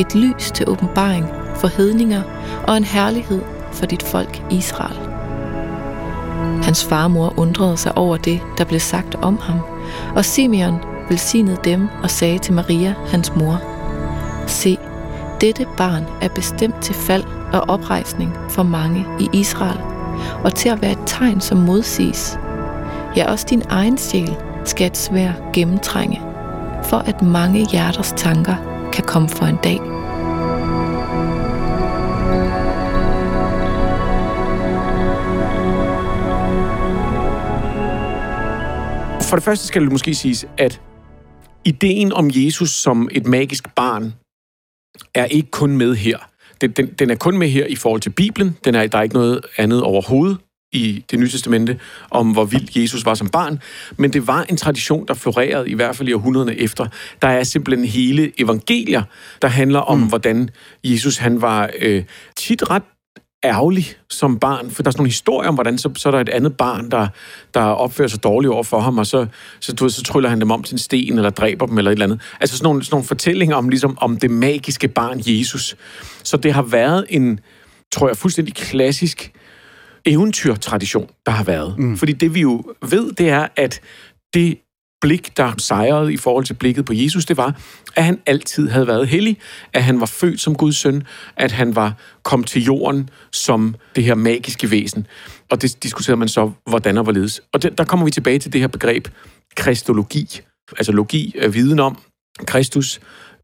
Et 0.00 0.14
lys 0.14 0.50
til 0.50 0.68
åbenbaring 0.68 1.26
for 1.56 1.68
hedninger 1.68 2.22
og 2.68 2.76
en 2.76 2.84
herlighed 2.84 3.42
for 3.72 3.86
dit 3.86 4.02
folk 4.02 4.42
Israel. 4.50 4.98
Hans 6.62 6.84
farmor 6.84 7.34
undrede 7.36 7.76
sig 7.76 7.98
over 7.98 8.16
det, 8.16 8.40
der 8.58 8.64
blev 8.64 8.80
sagt 8.80 9.14
om 9.14 9.38
ham, 9.40 9.60
og 10.16 10.24
Simeon 10.24 10.78
velsignede 11.08 11.58
dem 11.64 11.88
og 12.02 12.10
sagde 12.10 12.38
til 12.38 12.54
Maria, 12.54 12.94
hans 13.06 13.32
mor, 13.36 13.60
Se, 14.46 14.78
dette 15.40 15.66
barn 15.76 16.04
er 16.20 16.28
bestemt 16.28 16.82
til 16.82 16.94
fald 16.94 17.24
og 17.52 17.60
oprejsning 17.60 18.36
for 18.48 18.62
mange 18.62 19.06
i 19.20 19.28
Israel, 19.32 19.91
og 20.44 20.54
til 20.54 20.68
at 20.68 20.82
være 20.82 20.92
et 20.92 21.02
tegn, 21.06 21.40
som 21.40 21.58
modsiges. 21.58 22.38
Ja, 23.16 23.30
også 23.30 23.46
din 23.50 23.62
egen 23.68 23.98
sjæl 23.98 24.36
skal 24.64 24.86
et 24.86 24.96
svær 24.96 25.32
gennemtrænge, 25.54 26.20
for 26.84 26.96
at 26.96 27.22
mange 27.22 27.66
hjerters 27.70 28.14
tanker 28.16 28.54
kan 28.92 29.04
komme 29.04 29.28
for 29.28 29.46
en 29.46 29.58
dag. 29.64 29.78
For 39.32 39.36
det 39.36 39.44
første 39.44 39.66
skal 39.66 39.82
det 39.82 39.92
måske 39.92 40.14
siges, 40.14 40.46
at 40.58 40.80
ideen 41.64 42.12
om 42.12 42.30
Jesus 42.34 42.70
som 42.70 43.08
et 43.12 43.26
magisk 43.26 43.74
barn 43.74 44.14
er 45.14 45.24
ikke 45.24 45.50
kun 45.50 45.76
med 45.76 45.94
her. 45.94 46.31
Den, 46.62 46.70
den, 46.70 46.86
den 46.86 47.10
er 47.10 47.14
kun 47.14 47.38
med 47.38 47.48
her 47.48 47.66
i 47.66 47.76
forhold 47.76 48.00
til 48.00 48.10
Bibelen. 48.10 48.56
Den 48.64 48.74
er, 48.74 48.86
der 48.86 48.98
er 48.98 49.02
ikke 49.02 49.14
noget 49.14 49.40
andet 49.58 49.82
overhovedet 49.82 50.38
i 50.72 51.04
det 51.10 51.18
nye 51.18 51.28
testamente 51.28 51.78
om, 52.10 52.30
hvor 52.32 52.44
vild 52.44 52.80
Jesus 52.80 53.04
var 53.04 53.14
som 53.14 53.28
barn. 53.28 53.58
Men 53.96 54.12
det 54.12 54.26
var 54.26 54.42
en 54.42 54.56
tradition, 54.56 55.08
der 55.08 55.14
florerede 55.14 55.70
i 55.70 55.74
hvert 55.74 55.96
fald 55.96 56.08
i 56.08 56.12
århundrederne 56.12 56.56
efter. 56.56 56.86
Der 57.22 57.28
er 57.28 57.44
simpelthen 57.44 57.84
hele 57.84 58.32
evangelier, 58.38 59.02
der 59.42 59.48
handler 59.48 59.78
om, 59.78 59.98
mm. 59.98 60.08
hvordan 60.08 60.50
Jesus 60.84 61.16
han 61.16 61.40
var 61.40 61.70
øh, 61.78 62.04
tit 62.36 62.70
ret 62.70 62.82
ærgerlig 63.44 63.86
som 64.10 64.38
barn, 64.38 64.70
for 64.70 64.82
der 64.82 64.88
er 64.88 64.92
sådan 64.92 65.00
nogle 65.00 65.08
historier 65.08 65.48
om, 65.48 65.54
hvordan 65.54 65.78
så, 65.78 65.90
så 65.96 66.08
er 66.08 66.12
der 66.12 66.20
et 66.20 66.28
andet 66.28 66.56
barn, 66.56 66.90
der, 66.90 67.08
der 67.54 67.60
opfører 67.60 68.08
sig 68.08 68.22
dårligt 68.22 68.52
over 68.52 68.62
for 68.62 68.80
ham, 68.80 68.98
og 68.98 69.06
så, 69.06 69.26
så, 69.60 69.72
du, 69.72 69.88
så 69.88 70.02
tryller 70.02 70.28
han 70.28 70.40
dem 70.40 70.50
om 70.50 70.62
til 70.62 70.74
en 70.74 70.78
sten, 70.78 71.16
eller 71.16 71.30
dræber 71.30 71.66
dem, 71.66 71.78
eller 71.78 71.90
et 71.90 71.92
eller 71.92 72.06
andet. 72.06 72.20
Altså 72.40 72.56
sådan 72.56 72.64
nogle, 72.64 72.84
sådan 72.84 72.94
nogle 72.94 73.06
fortællinger 73.06 73.56
om, 73.56 73.68
ligesom, 73.68 73.98
om 74.00 74.16
det 74.16 74.30
magiske 74.30 74.88
barn 74.88 75.22
Jesus. 75.26 75.76
Så 76.24 76.36
det 76.36 76.52
har 76.52 76.62
været 76.62 77.06
en, 77.08 77.40
tror 77.92 78.08
jeg, 78.08 78.16
fuldstændig 78.16 78.54
klassisk 78.54 79.32
eventyrtradition, 80.04 81.08
der 81.26 81.32
har 81.32 81.44
været. 81.44 81.78
Mm. 81.78 81.96
Fordi 81.96 82.12
det 82.12 82.34
vi 82.34 82.40
jo 82.40 82.62
ved, 82.88 83.12
det 83.12 83.28
er, 83.28 83.48
at 83.56 83.80
det 84.34 84.58
blik, 85.02 85.36
der 85.36 85.52
sejrede 85.58 86.12
i 86.12 86.16
forhold 86.16 86.44
til 86.44 86.54
blikket 86.54 86.84
på 86.84 86.92
Jesus, 86.92 87.24
det 87.24 87.36
var, 87.36 87.60
at 87.96 88.04
han 88.04 88.18
altid 88.26 88.68
havde 88.68 88.86
været 88.86 89.08
hellig, 89.08 89.38
at 89.72 89.84
han 89.84 90.00
var 90.00 90.06
født 90.06 90.40
som 90.40 90.54
Guds 90.54 90.76
søn, 90.76 91.02
at 91.36 91.52
han 91.52 91.76
var 91.76 91.94
kommet 92.22 92.48
til 92.48 92.64
jorden 92.64 93.10
som 93.32 93.74
det 93.96 94.04
her 94.04 94.14
magiske 94.14 94.70
væsen. 94.70 95.06
Og 95.50 95.62
det 95.62 95.82
diskuterede 95.82 96.18
man 96.18 96.28
så, 96.28 96.50
hvordan 96.66 96.98
og 96.98 97.02
hvorledes. 97.02 97.40
Og 97.52 97.62
der 97.62 97.84
kommer 97.84 98.04
vi 98.04 98.10
tilbage 98.10 98.38
til 98.38 98.52
det 98.52 98.60
her 98.60 98.68
begreb 98.68 99.08
kristologi. 99.56 100.40
Altså 100.78 100.92
logi 100.92 101.34
er 101.38 101.48
viden 101.48 101.78
om 101.78 101.98
Kristus. 102.46 103.00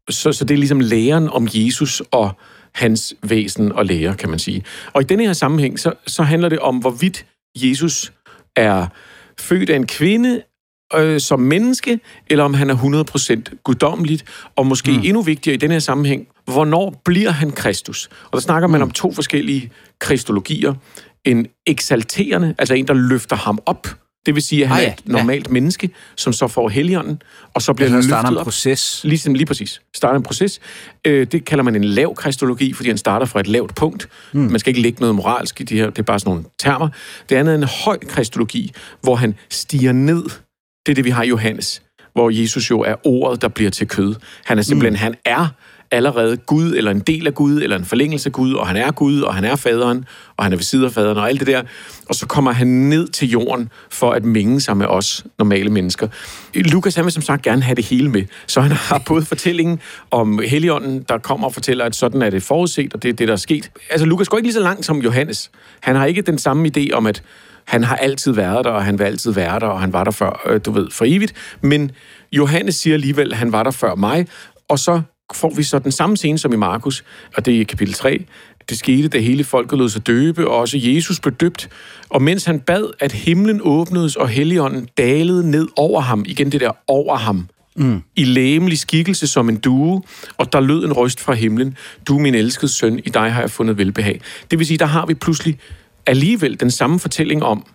Så, 0.09 0.31
så 0.31 0.45
det 0.45 0.53
er 0.53 0.57
ligesom 0.57 0.79
læren 0.79 1.29
om 1.29 1.47
Jesus 1.53 2.01
og 2.11 2.31
hans 2.75 3.13
væsen 3.23 3.71
og 3.71 3.85
lære, 3.85 4.15
kan 4.15 4.29
man 4.29 4.39
sige. 4.39 4.63
Og 4.93 5.01
i 5.01 5.05
denne 5.05 5.25
her 5.25 5.33
sammenhæng, 5.33 5.79
så, 5.79 5.93
så 6.07 6.23
handler 6.23 6.49
det 6.49 6.59
om, 6.59 6.77
hvorvidt 6.77 7.25
Jesus 7.55 8.13
er 8.55 8.87
født 9.39 9.69
af 9.69 9.75
en 9.75 9.87
kvinde, 9.87 10.41
øh, 10.95 11.19
som 11.19 11.39
menneske, 11.39 11.99
eller 12.27 12.43
om 12.43 12.53
han 12.53 12.69
er 12.69 12.75
100% 13.51 13.61
guddommeligt, 13.63 14.23
og 14.55 14.67
måske 14.67 14.91
mm. 14.91 15.01
endnu 15.03 15.21
vigtigere 15.21 15.53
i 15.53 15.57
den 15.57 15.71
her 15.71 15.79
sammenhæng, 15.79 16.27
hvornår 16.45 17.01
bliver 17.05 17.31
han 17.31 17.51
Kristus? 17.51 18.09
Og 18.23 18.29
der 18.33 18.39
snakker 18.39 18.67
man 18.67 18.79
mm. 18.79 18.83
om 18.83 18.91
to 18.91 19.13
forskellige 19.13 19.71
kristologier. 19.99 20.73
En 21.25 21.47
eksalterende, 21.67 22.55
altså 22.57 22.73
en, 22.73 22.87
der 22.87 22.93
løfter 22.93 23.35
ham 23.35 23.59
op, 23.65 23.87
det 24.25 24.35
vil 24.35 24.43
sige, 24.43 24.63
at 24.63 24.67
han 24.67 24.77
ah, 24.77 24.83
ja, 24.83 24.89
er 24.89 24.93
et 24.93 25.01
normalt 25.05 25.47
ja. 25.47 25.53
menneske, 25.53 25.89
som 26.15 26.33
så 26.33 26.47
får 26.47 26.69
helligånden, 26.69 27.21
og 27.53 27.61
så 27.61 27.73
bliver 27.73 27.89
han 27.89 28.03
starter 28.03 28.29
en 28.29 28.37
op. 28.37 28.43
proces. 28.43 29.01
Ligesom, 29.03 29.33
lige 29.33 29.45
præcis. 29.45 29.81
Starter 29.95 30.17
en 30.17 30.23
proces. 30.23 30.59
Øh, 31.05 31.27
det 31.31 31.45
kalder 31.45 31.63
man 31.63 31.75
en 31.75 31.83
lav 31.83 32.15
kristologi, 32.15 32.73
fordi 32.73 32.89
han 32.89 32.97
starter 32.97 33.25
fra 33.25 33.39
et 33.39 33.47
lavt 33.47 33.75
punkt. 33.75 34.09
Mm. 34.33 34.39
Man 34.39 34.59
skal 34.59 34.69
ikke 34.69 34.81
lægge 34.81 34.99
noget 34.99 35.15
moralsk 35.15 35.61
i 35.61 35.63
det 35.63 35.77
her. 35.77 35.89
Det 35.89 35.99
er 35.99 36.03
bare 36.03 36.19
sådan 36.19 36.31
nogle 36.31 36.45
termer. 36.59 36.89
Det 37.29 37.35
andet 37.35 37.53
er 37.53 37.57
en 37.57 37.67
høj 37.85 37.97
kristologi, 38.07 38.71
hvor 39.01 39.15
han 39.15 39.35
stiger 39.49 39.91
ned 39.91 40.23
det 40.89 40.93
er 40.93 40.95
det, 40.95 41.05
vi 41.05 41.09
har 41.09 41.23
i 41.23 41.27
Johannes, 41.27 41.81
hvor 42.13 42.29
Jesus 42.29 42.69
jo 42.69 42.79
er 42.79 42.95
ordet, 43.07 43.41
der 43.41 43.47
bliver 43.47 43.71
til 43.71 43.87
kød. 43.87 44.15
Han 44.45 44.57
er 44.57 44.61
simpelthen, 44.61 44.93
mm. 44.93 44.99
han 44.99 45.15
er 45.25 45.47
allerede 45.91 46.37
Gud, 46.37 46.73
eller 46.75 46.91
en 46.91 46.99
del 46.99 47.27
af 47.27 47.33
Gud, 47.33 47.61
eller 47.61 47.77
en 47.77 47.85
forlængelse 47.85 48.29
af 48.29 48.33
Gud, 48.33 48.53
og 48.53 48.67
han 48.67 48.77
er 48.77 48.91
Gud, 48.91 49.21
og 49.21 49.35
han 49.35 49.45
er 49.45 49.55
faderen, 49.55 50.05
og 50.37 50.45
han 50.45 50.53
er 50.53 50.57
ved 50.57 50.63
siden 50.63 50.85
af 50.85 50.91
faderen, 50.91 51.17
og 51.17 51.29
alt 51.29 51.39
det 51.39 51.47
der. 51.47 51.63
Og 52.09 52.15
så 52.15 52.25
kommer 52.25 52.51
han 52.51 52.67
ned 52.67 53.07
til 53.07 53.29
jorden 53.29 53.69
for 53.89 54.11
at 54.11 54.25
minge 54.25 54.61
sig 54.61 54.77
med 54.77 54.85
os 54.85 55.25
normale 55.39 55.69
mennesker. 55.69 56.07
Lukas 56.55 56.95
han 56.95 57.05
vil 57.05 57.11
som 57.11 57.23
sagt 57.23 57.41
gerne 57.41 57.63
have 57.63 57.75
det 57.75 57.85
hele 57.85 58.09
med, 58.09 58.23
så 58.47 58.61
han 58.61 58.71
har 58.71 59.01
både 59.07 59.25
fortællingen 59.25 59.79
om 60.11 60.39
Helligånden, 60.47 61.05
der 61.09 61.17
kommer 61.17 61.47
og 61.47 61.53
fortæller, 61.53 61.85
at 61.85 61.95
sådan 61.95 62.21
er 62.21 62.29
det 62.29 62.43
forudset, 62.43 62.93
og 62.93 63.03
det 63.03 63.09
er 63.09 63.13
det, 63.13 63.27
der 63.27 63.33
er 63.33 63.37
sket. 63.37 63.71
Altså, 63.89 64.05
Lukas 64.05 64.29
går 64.29 64.37
ikke 64.37 64.47
lige 64.47 64.53
så 64.53 64.63
langt 64.63 64.85
som 64.85 65.01
Johannes. 65.01 65.51
Han 65.79 65.95
har 65.95 66.05
ikke 66.05 66.21
den 66.21 66.37
samme 66.37 66.71
idé 66.77 66.91
om, 66.93 67.05
at 67.05 67.23
han 67.65 67.83
har 67.83 67.95
altid 67.95 68.31
været 68.31 68.65
der, 68.65 68.71
og 68.71 68.85
han 68.85 68.99
vil 68.99 69.05
altid 69.05 69.31
være 69.31 69.59
der, 69.59 69.67
og 69.67 69.81
han 69.81 69.93
var 69.93 70.03
der 70.03 70.11
før, 70.11 70.41
øh, 70.45 70.61
du 70.65 70.71
ved, 70.71 70.91
for 70.91 71.05
evigt. 71.07 71.33
Men 71.61 71.91
Johannes 72.31 72.75
siger 72.75 72.93
alligevel, 72.93 73.31
at 73.31 73.37
han 73.37 73.51
var 73.51 73.63
der 73.63 73.71
før 73.71 73.95
mig, 73.95 74.27
og 74.67 74.79
så 74.79 75.01
får 75.33 75.53
vi 75.55 75.63
så 75.63 75.79
den 75.79 75.91
samme 75.91 76.17
scene 76.17 76.37
som 76.37 76.53
i 76.53 76.55
Markus, 76.55 77.03
og 77.35 77.45
det 77.45 77.55
er 77.55 77.59
i 77.59 77.63
kapitel 77.63 77.93
3. 77.93 78.25
Det 78.69 78.77
skete, 78.77 79.07
da 79.07 79.19
hele 79.19 79.43
folket 79.43 79.79
lod 79.79 79.89
sig 79.89 80.07
døbe, 80.07 80.47
og 80.47 80.57
også 80.57 80.77
Jesus 80.81 81.19
blev 81.19 81.33
døbt. 81.33 81.69
Og 82.09 82.21
mens 82.21 82.45
han 82.45 82.59
bad, 82.59 82.85
at 82.99 83.11
himlen 83.11 83.61
åbnedes, 83.63 84.15
og 84.15 84.27
helligånden 84.27 84.87
dalede 84.97 85.51
ned 85.51 85.67
over 85.75 86.01
ham, 86.01 86.23
igen 86.27 86.51
det 86.51 86.61
der 86.61 86.71
over 86.87 87.15
ham, 87.15 87.47
mm. 87.75 88.01
i 88.15 88.23
læmelig 88.23 88.79
skikkelse 88.79 89.27
som 89.27 89.49
en 89.49 89.57
due, 89.57 90.01
og 90.37 90.53
der 90.53 90.59
lød 90.59 90.85
en 90.85 90.93
røst 90.93 91.19
fra 91.19 91.33
himlen, 91.33 91.77
du 92.07 92.19
min 92.19 92.35
elskede 92.35 92.71
søn, 92.71 92.99
i 92.99 93.09
dig 93.09 93.31
har 93.31 93.41
jeg 93.41 93.51
fundet 93.51 93.77
velbehag. 93.77 94.21
Det 94.51 94.59
vil 94.59 94.67
sige, 94.67 94.77
der 94.77 94.85
har 94.85 95.05
vi 95.05 95.13
pludselig 95.13 95.59
alligevel 96.09 96.59
den 96.59 96.71
samme 96.71 96.99
fortælling 96.99 97.43
om, 97.43 97.65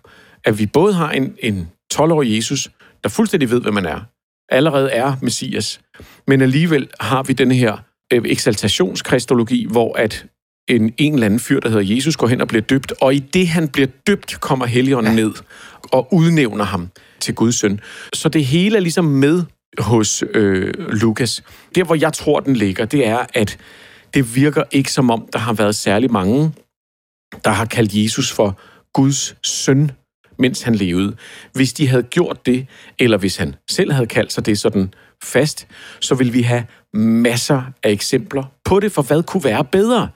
at 0.45 0.59
vi 0.59 0.67
både 0.67 0.95
har 0.95 1.11
en, 1.11 1.35
en 1.39 1.69
12-årig 1.95 2.37
Jesus, 2.37 2.71
der 3.03 3.09
fuldstændig 3.09 3.51
ved, 3.51 3.61
hvad 3.61 3.73
man 3.73 3.87
er, 3.87 4.01
allerede 4.49 4.91
er 4.91 5.17
Messias, 5.23 5.81
men 6.27 6.41
alligevel 6.41 6.89
har 7.01 7.23
vi 7.23 7.33
den 7.33 7.51
her 7.51 7.77
øh, 8.13 8.23
eksaltationskristologi, 8.25 9.67
hvor 9.71 9.99
at 9.99 10.27
en, 10.69 10.95
en 10.99 11.15
eller 11.15 11.27
anden 11.27 11.41
fyr, 11.41 11.61
der 11.61 11.69
hedder 11.69 11.95
Jesus, 11.95 12.17
går 12.17 12.27
hen 12.27 12.41
og 12.41 12.49
bliver 12.49 12.63
døbt, 12.63 12.93
og 13.01 13.15
i 13.15 13.19
det 13.19 13.49
han 13.49 13.69
bliver 13.69 13.89
døbt, 14.07 14.41
kommer 14.41 14.67
Helligånden 14.67 15.19
ja. 15.19 15.25
ned 15.25 15.33
og 15.93 16.15
udnævner 16.15 16.65
ham 16.65 16.89
til 17.21 17.35
Guds 17.35 17.55
søn. 17.55 17.81
Så 18.13 18.29
det 18.29 18.45
hele 18.45 18.77
er 18.77 18.81
ligesom 18.81 19.05
med 19.05 19.43
hos 19.79 20.25
øh, 20.35 20.75
Lukas. 20.79 21.43
Der, 21.75 21.85
hvor 21.85 21.95
jeg 21.95 22.13
tror, 22.13 22.41
den 22.41 22.57
ligger, 22.57 22.85
det 22.85 23.07
er, 23.07 23.27
at 23.35 23.59
det 24.15 24.37
virker 24.37 24.63
ikke 24.73 24.93
som 24.93 25.11
om, 25.11 25.29
der 25.33 25.39
har 25.39 25.53
været 25.53 25.75
særlig 25.75 26.13
mange, 26.13 26.53
der 27.45 27.51
har 27.51 27.65
kaldt 27.65 27.95
Jesus 27.95 28.33
for 28.33 28.61
Guds 28.93 29.37
søn, 29.43 29.91
mens 30.39 30.63
han 30.63 30.75
levede. 30.75 31.17
Hvis 31.53 31.73
de 31.73 31.89
havde 31.89 32.03
gjort 32.03 32.47
det, 32.47 32.67
eller 32.99 33.19
hvis 33.19 33.37
han 33.37 33.55
selv 33.71 33.93
havde 33.93 34.07
kaldt 34.07 34.33
sig 34.33 34.47
det 34.47 34.59
sådan 34.59 34.95
fast, 35.23 35.67
så 36.01 36.15
vil 36.15 36.33
vi 36.33 36.43
have 36.43 36.65
masser 36.95 37.63
af 37.83 37.91
eksempler 37.91 38.45
på 38.65 38.81
det, 38.81 38.93
for 38.93 39.03
hvad 39.03 39.23
kunne 39.23 39.45
være 39.45 39.65
bedre? 39.65 40.09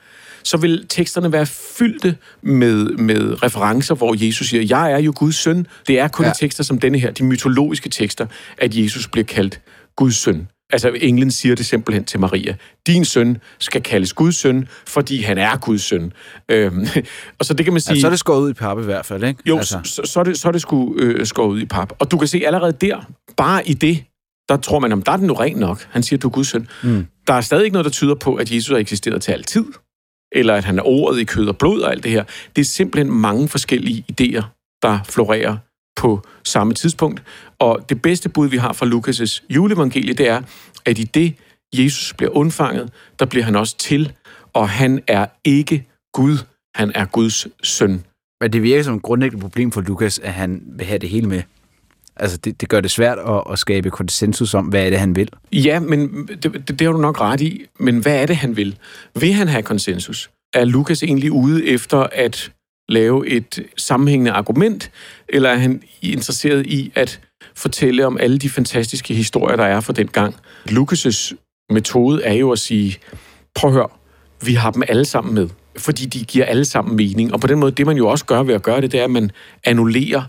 Så 0.43 0.57
vil 0.57 0.85
teksterne 0.89 1.31
være 1.31 1.45
fyldte 1.45 2.17
med, 2.41 2.85
med 2.85 3.43
referencer, 3.43 3.95
hvor 3.95 4.25
Jesus 4.25 4.47
siger, 4.49 4.63
jeg 4.69 4.91
er 4.91 4.97
jo 4.97 5.13
Guds 5.15 5.35
søn. 5.35 5.67
Det 5.87 5.99
er 5.99 6.07
kun 6.07 6.25
ja. 6.25 6.31
tekster 6.39 6.63
som 6.63 6.79
denne 6.79 6.99
her, 6.99 7.11
de 7.11 7.23
mytologiske 7.23 7.89
tekster, 7.89 8.25
at 8.57 8.75
Jesus 8.75 9.07
bliver 9.07 9.25
kaldt 9.25 9.61
Guds 9.95 10.15
søn. 10.15 10.47
Altså, 10.69 10.97
englen 11.01 11.31
siger 11.31 11.55
det 11.55 11.65
simpelthen 11.65 12.05
til 12.05 12.19
Maria. 12.19 12.55
Din 12.87 13.05
søn 13.05 13.37
skal 13.59 13.81
kaldes 13.83 14.13
Guds 14.13 14.35
søn, 14.35 14.67
fordi 14.87 15.21
han 15.21 15.37
er 15.37 15.57
Guds 15.57 15.81
søn. 15.81 16.13
Øhm, 16.49 16.87
og 17.39 17.45
så 17.45 17.53
det 17.53 17.65
kan 17.65 17.73
man 17.73 17.81
sige... 17.81 17.91
Altså, 17.91 18.01
så 18.01 18.07
er 18.07 18.09
det 18.09 18.19
skåret 18.19 18.41
ud 18.41 18.49
i 18.49 18.53
pap 18.53 18.79
i 18.79 18.83
hvert 18.83 19.05
fald, 19.05 19.23
ikke? 19.23 19.41
Jo, 19.45 19.57
altså. 19.57 19.79
så, 19.83 20.01
så, 20.05 20.19
er 20.19 20.23
det, 20.23 20.39
så 20.39 20.47
er 20.47 20.51
det 20.51 20.61
sgu 20.61 20.95
øh, 20.95 21.25
skåret 21.25 21.51
ud 21.51 21.61
i 21.61 21.65
pap. 21.65 21.93
Og 21.99 22.11
du 22.11 22.17
kan 22.17 22.27
se 22.27 22.41
allerede 22.45 22.71
der, 22.71 23.11
bare 23.37 23.67
i 23.67 23.73
det, 23.73 24.03
der 24.49 24.57
tror 24.57 24.79
man, 24.79 24.91
om 24.91 25.01
der 25.01 25.11
er 25.11 25.17
den 25.17 25.27
nu 25.27 25.33
ren 25.33 25.57
nok. 25.57 25.87
Han 25.91 26.03
siger, 26.03 26.19
du 26.19 26.27
er 26.27 26.31
Guds 26.31 26.47
søn. 26.47 26.67
Mm. 26.83 27.05
Der 27.27 27.33
er 27.33 27.41
stadig 27.41 27.63
ikke 27.63 27.73
noget, 27.73 27.85
der 27.85 27.91
tyder 27.91 28.15
på, 28.15 28.35
at 28.35 28.51
Jesus 28.51 28.69
har 28.69 28.77
eksisteret 28.77 29.21
til 29.21 29.31
altid. 29.31 29.65
Eller 30.31 30.55
at 30.55 30.63
han 30.63 30.79
er 30.79 30.83
ordet 30.83 31.19
i 31.19 31.23
kød 31.23 31.47
og 31.47 31.57
blod 31.57 31.81
og 31.81 31.91
alt 31.91 32.03
det 32.03 32.11
her. 32.11 32.23
Det 32.55 32.61
er 32.61 32.65
simpelthen 32.65 33.13
mange 33.13 33.47
forskellige 33.47 34.05
idéer, 34.11 34.43
der 34.81 34.99
florerer 35.05 35.57
på 35.99 36.21
samme 36.43 36.73
tidspunkt. 36.73 37.23
Og 37.59 37.85
det 37.89 38.01
bedste 38.01 38.29
bud, 38.29 38.47
vi 38.47 38.57
har 38.57 38.73
fra 38.73 38.85
Lukas' 38.85 39.45
juleevangelie, 39.49 40.13
det 40.13 40.27
er, 40.27 40.41
at 40.85 40.99
i 40.99 41.03
det, 41.03 41.35
Jesus 41.73 42.13
bliver 42.17 42.31
undfanget, 42.31 42.89
der 43.19 43.25
bliver 43.25 43.45
han 43.45 43.55
også 43.55 43.77
til, 43.77 44.11
og 44.53 44.69
han 44.69 45.01
er 45.07 45.25
ikke 45.43 45.87
Gud, 46.13 46.37
han 46.75 46.91
er 46.95 47.05
Guds 47.05 47.47
søn. 47.63 48.03
Men 48.41 48.53
det 48.53 48.63
virker 48.63 48.83
som 48.83 48.95
et 48.95 49.01
grundlæggende 49.01 49.41
problem 49.41 49.71
for 49.71 49.81
Lukas, 49.81 50.19
at 50.19 50.33
han 50.33 50.61
vil 50.65 50.85
have 50.85 50.99
det 50.99 51.09
hele 51.09 51.27
med. 51.27 51.41
Altså, 52.15 52.37
det, 52.37 52.61
det 52.61 52.69
gør 52.69 52.81
det 52.81 52.91
svært 52.91 53.17
at, 53.17 53.43
at 53.51 53.59
skabe 53.59 53.89
konsensus 53.89 54.53
om, 54.53 54.65
hvad 54.65 54.85
er 54.85 54.89
det, 54.89 54.99
han 54.99 55.15
vil. 55.15 55.29
Ja, 55.53 55.79
men 55.79 56.27
det, 56.27 56.43
det, 56.43 56.79
det 56.79 56.81
har 56.81 56.91
du 56.91 56.97
nok 56.97 57.21
ret 57.21 57.41
i. 57.41 57.65
Men 57.79 57.97
hvad 57.99 58.21
er 58.21 58.25
det, 58.25 58.35
han 58.35 58.57
vil? 58.57 58.77
Vil 59.19 59.33
han 59.33 59.47
have 59.47 59.63
konsensus? 59.63 60.29
Er 60.53 60.65
Lukas 60.65 61.03
egentlig 61.03 61.31
ude 61.31 61.67
efter 61.67 61.97
at 62.11 62.51
lave 62.89 63.27
et 63.27 63.59
sammenhængende 63.77 64.31
argument, 64.31 64.91
eller 65.29 65.49
er 65.49 65.57
han 65.57 65.81
interesseret 66.01 66.65
i 66.65 66.91
at 66.95 67.19
fortælle 67.55 68.05
om 68.05 68.17
alle 68.17 68.37
de 68.37 68.49
fantastiske 68.49 69.13
historier, 69.13 69.55
der 69.55 69.63
er 69.63 69.79
for 69.79 69.93
den 69.93 70.07
gang? 70.07 70.35
Lukas' 70.69 71.33
metode 71.69 72.23
er 72.23 72.33
jo 72.33 72.51
at 72.51 72.59
sige, 72.59 72.97
prøv 73.55 73.69
at 73.69 73.73
høre, 73.73 73.87
vi 74.45 74.53
har 74.53 74.71
dem 74.71 74.83
alle 74.87 75.05
sammen 75.05 75.33
med, 75.33 75.49
fordi 75.77 76.05
de 76.05 76.25
giver 76.25 76.45
alle 76.45 76.65
sammen 76.65 76.95
mening. 76.95 77.33
Og 77.33 77.39
på 77.39 77.47
den 77.47 77.59
måde, 77.59 77.71
det 77.71 77.85
man 77.85 77.97
jo 77.97 78.07
også 78.07 78.25
gør 78.25 78.43
ved 78.43 78.53
at 78.53 78.63
gøre 78.63 78.81
det, 78.81 78.91
det 78.91 78.99
er, 78.99 79.03
at 79.03 79.11
man 79.11 79.31
annullerer 79.63 80.23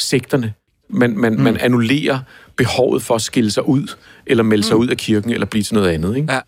sekterne. 0.00 0.54
Man, 0.90 1.16
man, 1.18 1.34
mm. 1.34 1.40
man 1.40 1.56
annullerer 1.56 2.18
behovet 2.56 3.02
for 3.02 3.14
at 3.14 3.22
skille 3.22 3.50
sig 3.50 3.68
ud, 3.68 3.94
eller 4.26 4.42
melde 4.42 4.64
sig 4.64 4.76
mm. 4.76 4.82
ud 4.82 4.88
af 4.88 4.96
kirken, 4.96 5.30
eller 5.30 5.46
blive 5.46 5.62
til 5.62 5.74
noget 5.74 5.88
andet. 5.88 6.16
Ikke? 6.16 6.32
Ja. 6.32 6.40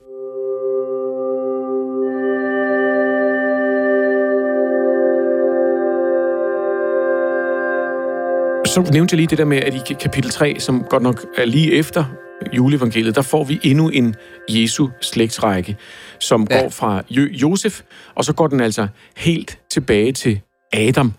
Så 8.73 8.91
nævnte 8.93 9.13
jeg 9.13 9.17
lige 9.17 9.27
det 9.27 9.39
der 9.39 9.45
med, 9.45 9.59
at 9.59 9.75
i 9.75 9.95
kapitel 9.95 10.31
3, 10.31 10.61
som 10.61 10.85
godt 10.85 11.03
nok 11.03 11.27
er 11.37 11.45
lige 11.45 11.73
efter 11.73 12.05
juleevangeliet, 12.53 13.15
der 13.15 13.23
får 13.23 13.45
vi 13.45 13.61
endnu 13.63 13.89
en 13.89 14.15
Jesu 14.49 14.89
slægtsrække, 15.01 15.77
som 16.21 16.47
ja. 16.51 16.61
går 16.61 16.69
fra 16.69 17.03
Josef, 17.11 17.81
og 18.15 18.25
så 18.25 18.33
går 18.33 18.47
den 18.47 18.61
altså 18.61 18.87
helt 19.17 19.59
tilbage 19.71 20.13
til 20.13 20.41
Adam. 20.73 21.13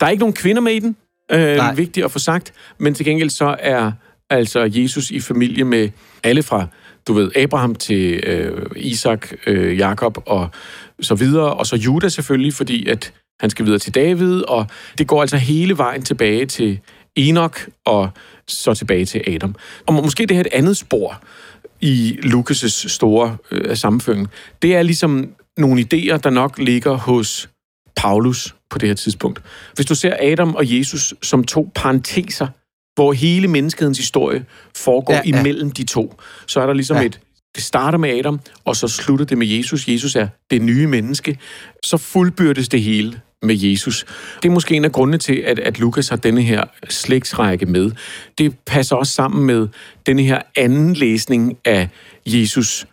Der 0.00 0.06
er 0.06 0.10
ikke 0.10 0.20
nogen 0.20 0.34
kvinder 0.34 0.62
med 0.62 0.72
i 0.72 0.78
den, 0.78 0.96
øh, 1.32 1.76
vigtigt 1.76 2.04
at 2.04 2.12
få 2.12 2.18
sagt, 2.18 2.52
men 2.78 2.94
til 2.94 3.06
gengæld 3.06 3.30
så 3.30 3.56
er 3.58 3.92
altså 4.30 4.70
Jesus 4.72 5.10
i 5.10 5.20
familie 5.20 5.64
med 5.64 5.90
alle 6.24 6.42
fra, 6.42 6.66
du 7.08 7.12
ved, 7.12 7.30
Abraham 7.36 7.74
til 7.74 8.14
øh, 8.26 8.66
Isak, 8.76 9.32
øh, 9.46 9.78
Jakob 9.78 10.18
og 10.26 10.48
så 11.00 11.14
videre, 11.14 11.54
og 11.54 11.66
så 11.66 11.76
Judas 11.76 12.12
selvfølgelig, 12.12 12.54
fordi 12.54 12.88
at 12.88 13.12
han 13.40 13.50
skal 13.50 13.64
videre 13.64 13.78
til 13.78 13.94
David, 13.94 14.42
og 14.42 14.66
det 14.98 15.06
går 15.06 15.20
altså 15.20 15.36
hele 15.36 15.78
vejen 15.78 16.02
tilbage 16.02 16.46
til 16.46 16.80
Enoch 17.16 17.68
og 17.84 18.10
så 18.48 18.74
tilbage 18.74 19.04
til 19.04 19.22
Adam. 19.26 19.54
Og 19.86 19.94
måske 19.94 20.26
det 20.26 20.36
her 20.36 20.40
et 20.40 20.52
andet 20.52 20.76
spor 20.76 21.22
i 21.80 22.18
Lukas' 22.22 22.88
store 22.88 23.36
øh, 23.50 23.76
sammenføring, 23.76 24.28
det 24.62 24.76
er 24.76 24.82
ligesom 24.82 25.28
nogle 25.56 25.80
idéer, 25.80 26.16
der 26.16 26.30
nok 26.30 26.58
ligger 26.58 26.92
hos 26.94 27.48
Paulus 27.96 28.54
på 28.70 28.78
det 28.78 28.88
her 28.88 28.94
tidspunkt. 28.94 29.42
Hvis 29.74 29.86
du 29.86 29.94
ser 29.94 30.16
Adam 30.20 30.54
og 30.54 30.78
Jesus 30.78 31.14
som 31.22 31.44
to 31.44 31.70
parenteser, 31.74 32.46
hvor 32.94 33.12
hele 33.12 33.48
menneskehedens 33.48 33.98
historie 33.98 34.44
foregår 34.76 35.14
ja, 35.14 35.22
ja. 35.24 35.38
imellem 35.38 35.70
de 35.70 35.84
to, 35.84 36.20
så 36.46 36.60
er 36.60 36.66
der 36.66 36.74
ligesom 36.74 36.96
ja. 36.96 37.02
et 37.02 37.20
det 37.54 37.64
starter 37.64 37.98
med 37.98 38.18
Adam, 38.18 38.40
og 38.64 38.76
så 38.76 38.88
slutter 38.88 39.24
det 39.24 39.38
med 39.38 39.46
Jesus. 39.46 39.88
Jesus 39.88 40.16
er 40.16 40.28
det 40.50 40.62
nye 40.62 40.86
menneske. 40.86 41.38
Så 41.84 41.96
fuldbyrdes 41.96 42.68
det 42.68 42.82
hele 42.82 43.20
med 43.42 43.56
Jesus. 43.56 44.06
Det 44.42 44.48
er 44.48 44.52
måske 44.52 44.74
en 44.74 44.84
af 44.84 44.92
grundene 44.92 45.18
til, 45.18 45.34
at, 45.34 45.58
at 45.58 45.78
Lukas 45.78 46.08
har 46.08 46.16
denne 46.16 46.42
her 46.42 46.64
slægtsrække 46.88 47.66
med. 47.66 47.90
Det 48.38 48.58
passer 48.66 48.96
også 48.96 49.12
sammen 49.12 49.46
med 49.46 49.68
denne 50.06 50.22
her 50.22 50.42
anden 50.56 50.94
læsning 50.94 51.58
af 51.64 51.88
Jesus 52.26 52.86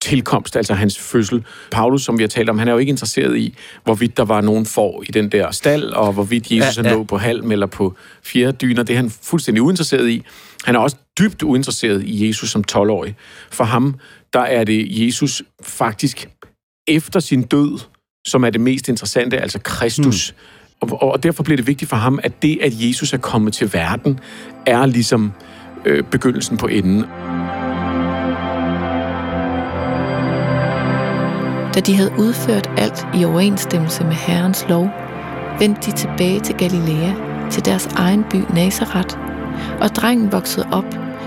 tilkomst, 0.00 0.56
altså 0.56 0.74
hans 0.74 0.98
fødsel. 0.98 1.44
Paulus, 1.70 2.04
som 2.04 2.18
vi 2.18 2.22
har 2.22 2.28
talt 2.28 2.48
om, 2.48 2.58
han 2.58 2.68
er 2.68 2.72
jo 2.72 2.78
ikke 2.78 2.90
interesseret 2.90 3.36
i, 3.36 3.54
hvorvidt 3.84 4.16
der 4.16 4.24
var 4.24 4.40
nogen 4.40 4.66
for 4.66 5.02
i 5.08 5.12
den 5.12 5.28
der 5.28 5.50
stald, 5.50 5.84
og 5.84 6.12
hvorvidt 6.12 6.50
Jesus 6.50 6.78
ja, 6.78 6.82
ja. 6.82 6.94
lå 6.94 7.04
på 7.04 7.18
halm 7.18 7.52
eller 7.52 7.66
på 7.66 7.94
fjerde 8.22 8.52
dyner. 8.52 8.82
Det 8.82 8.92
er 8.92 8.96
han 8.96 9.10
fuldstændig 9.10 9.62
uinteresseret 9.62 10.08
i. 10.08 10.22
Han 10.64 10.74
er 10.74 10.78
også 10.78 10.96
dybt 11.18 11.42
uinteresseret 11.42 12.02
i 12.04 12.26
Jesus 12.26 12.50
som 12.50 12.64
12-årig. 12.72 13.16
For 13.50 13.64
ham, 13.64 13.94
der 14.32 14.40
er 14.40 14.64
det 14.64 15.06
Jesus 15.06 15.42
faktisk 15.62 16.28
efter 16.88 17.20
sin 17.20 17.42
død, 17.42 17.78
som 18.26 18.44
er 18.44 18.50
det 18.50 18.60
mest 18.60 18.88
interessante, 18.88 19.38
altså 19.38 19.58
Kristus. 19.58 20.34
Mm. 20.82 20.92
Og, 20.92 21.02
og 21.02 21.22
derfor 21.22 21.42
bliver 21.42 21.56
det 21.56 21.66
vigtigt 21.66 21.88
for 21.88 21.96
ham, 21.96 22.18
at 22.22 22.42
det, 22.42 22.58
at 22.62 22.72
Jesus 22.74 23.12
er 23.12 23.18
kommet 23.18 23.52
til 23.52 23.72
verden, 23.72 24.20
er 24.66 24.86
ligesom 24.86 25.32
øh, 25.84 26.04
begyndelsen 26.04 26.56
på 26.56 26.66
enden. 26.66 27.04
Da 31.74 31.80
de 31.80 31.94
havde 31.94 32.12
udført 32.18 32.70
alt 32.76 33.06
i 33.14 33.24
overensstemmelse 33.24 34.04
med 34.04 34.12
Herrens 34.12 34.64
lov, 34.68 34.90
vendte 35.58 35.90
de 35.90 35.96
tilbage 35.96 36.40
til 36.40 36.54
Galilea, 36.54 37.12
til 37.50 37.64
deres 37.64 37.86
egen 37.86 38.24
by 38.30 38.36
Nazareth, 38.54 39.16
og 39.80 39.88
drengen 39.88 40.32
voksede 40.32 40.66
op, 40.72 40.84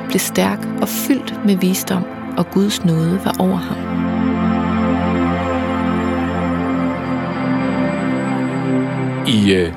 blev 0.07 0.19
stærk 0.19 0.59
og 0.81 0.89
fyldt 0.89 1.45
med 1.45 1.55
visdom, 1.55 2.03
og 2.37 2.51
Guds 2.51 2.85
nåde 2.85 3.21
var 3.25 3.35
over 3.39 3.57
ham. 3.57 4.12
I 9.33 9.53
øh, 9.53 9.73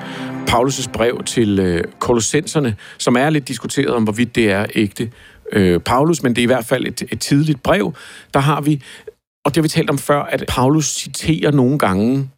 Paulus' 0.50 0.90
brev 0.92 1.22
til 1.24 1.58
øh, 1.58 1.84
kolossenserne, 1.98 2.76
som 2.98 3.16
er 3.16 3.30
lidt 3.30 3.48
diskuteret 3.48 3.94
om, 3.94 4.02
hvorvidt 4.02 4.34
det 4.34 4.50
er 4.50 4.66
ægte 4.74 5.10
øh, 5.52 5.80
Paulus, 5.80 6.22
men 6.22 6.36
det 6.36 6.40
er 6.40 6.42
i 6.42 6.46
hvert 6.46 6.64
fald 6.64 6.86
et, 6.86 7.02
et 7.12 7.20
tidligt 7.20 7.62
brev. 7.62 7.94
Der 8.34 8.40
har 8.40 8.60
vi, 8.60 8.82
og 9.44 9.54
det 9.54 9.56
har 9.56 9.62
vi 9.62 9.68
talt 9.68 9.90
om 9.90 9.98
før, 9.98 10.22
at 10.22 10.44
Paulus 10.48 10.86
citerer 10.86 11.50
nogle 11.50 11.78
gange 11.78 12.30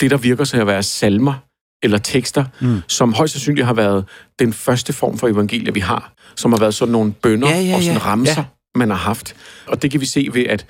det, 0.00 0.10
der 0.10 0.16
virker 0.16 0.44
sig 0.44 0.60
at 0.60 0.66
være 0.66 0.82
salmer 0.82 1.34
eller 1.82 1.98
tekster, 1.98 2.44
mm. 2.60 2.80
som 2.88 3.14
højst 3.14 3.32
sandsynligt 3.32 3.66
har 3.66 3.74
været 3.74 4.04
den 4.38 4.52
første 4.52 4.92
form 4.92 5.18
for 5.18 5.28
evangelie, 5.28 5.74
vi 5.74 5.80
har, 5.80 6.12
som 6.36 6.52
har 6.52 6.58
været 6.58 6.74
sådan 6.74 6.92
nogle 6.92 7.12
bønder 7.12 7.48
ja, 7.48 7.54
ja, 7.54 7.62
ja. 7.62 7.76
og 7.76 7.82
sådan 7.82 8.04
ramser, 8.04 8.34
ja. 8.36 8.78
man 8.78 8.90
har 8.90 8.96
haft. 8.96 9.36
Og 9.66 9.82
det 9.82 9.90
kan 9.90 10.00
vi 10.00 10.06
se 10.06 10.28
ved, 10.32 10.44
at 10.46 10.66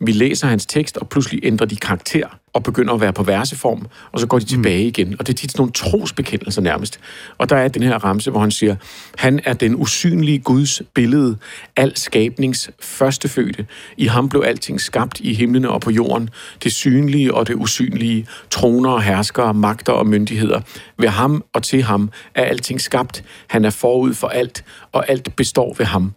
vi 0.00 0.12
læser 0.12 0.46
hans 0.46 0.66
tekst, 0.66 0.96
og 0.96 1.08
pludselig 1.08 1.40
ændrer 1.42 1.66
de 1.66 1.76
karakter 1.76 2.26
og 2.52 2.62
begynder 2.62 2.94
at 2.94 3.00
være 3.00 3.12
på 3.12 3.22
verseform, 3.22 3.86
og 4.12 4.20
så 4.20 4.26
går 4.26 4.38
de 4.38 4.44
tilbage 4.44 4.82
mm. 4.82 4.88
igen. 4.88 5.16
Og 5.18 5.26
det 5.26 5.32
er 5.32 5.36
tit 5.36 5.52
sådan 5.52 5.60
nogle 5.60 5.72
trosbekendelser 5.72 6.62
nærmest. 6.62 7.00
Og 7.38 7.48
der 7.48 7.56
er 7.56 7.68
den 7.68 7.82
her 7.82 7.94
ramse, 8.04 8.30
hvor 8.30 8.40
han 8.40 8.50
siger, 8.50 8.76
han 9.16 9.40
er 9.44 9.52
den 9.52 9.74
usynlige 9.76 10.38
Guds 10.38 10.82
billede, 10.94 11.36
al 11.76 11.96
skabnings 11.96 12.70
førstefødte. 12.80 13.66
I 13.96 14.06
ham 14.06 14.28
blev 14.28 14.42
alting 14.46 14.80
skabt 14.80 15.20
i 15.20 15.34
himlene 15.34 15.70
og 15.70 15.80
på 15.80 15.90
jorden, 15.90 16.30
det 16.64 16.72
synlige 16.72 17.34
og 17.34 17.48
det 17.48 17.54
usynlige, 17.54 18.26
troner 18.50 18.90
og 18.90 19.02
herskere, 19.02 19.54
magter 19.54 19.92
og 19.92 20.06
myndigheder. 20.06 20.60
Ved 20.98 21.08
ham 21.08 21.44
og 21.54 21.62
til 21.62 21.82
ham 21.82 22.10
er 22.34 22.44
alting 22.44 22.80
skabt. 22.80 23.24
Han 23.46 23.64
er 23.64 23.70
forud 23.70 24.14
for 24.14 24.28
alt, 24.28 24.64
og 24.92 25.10
alt 25.10 25.36
består 25.36 25.74
ved 25.78 25.86
ham. 25.86 26.12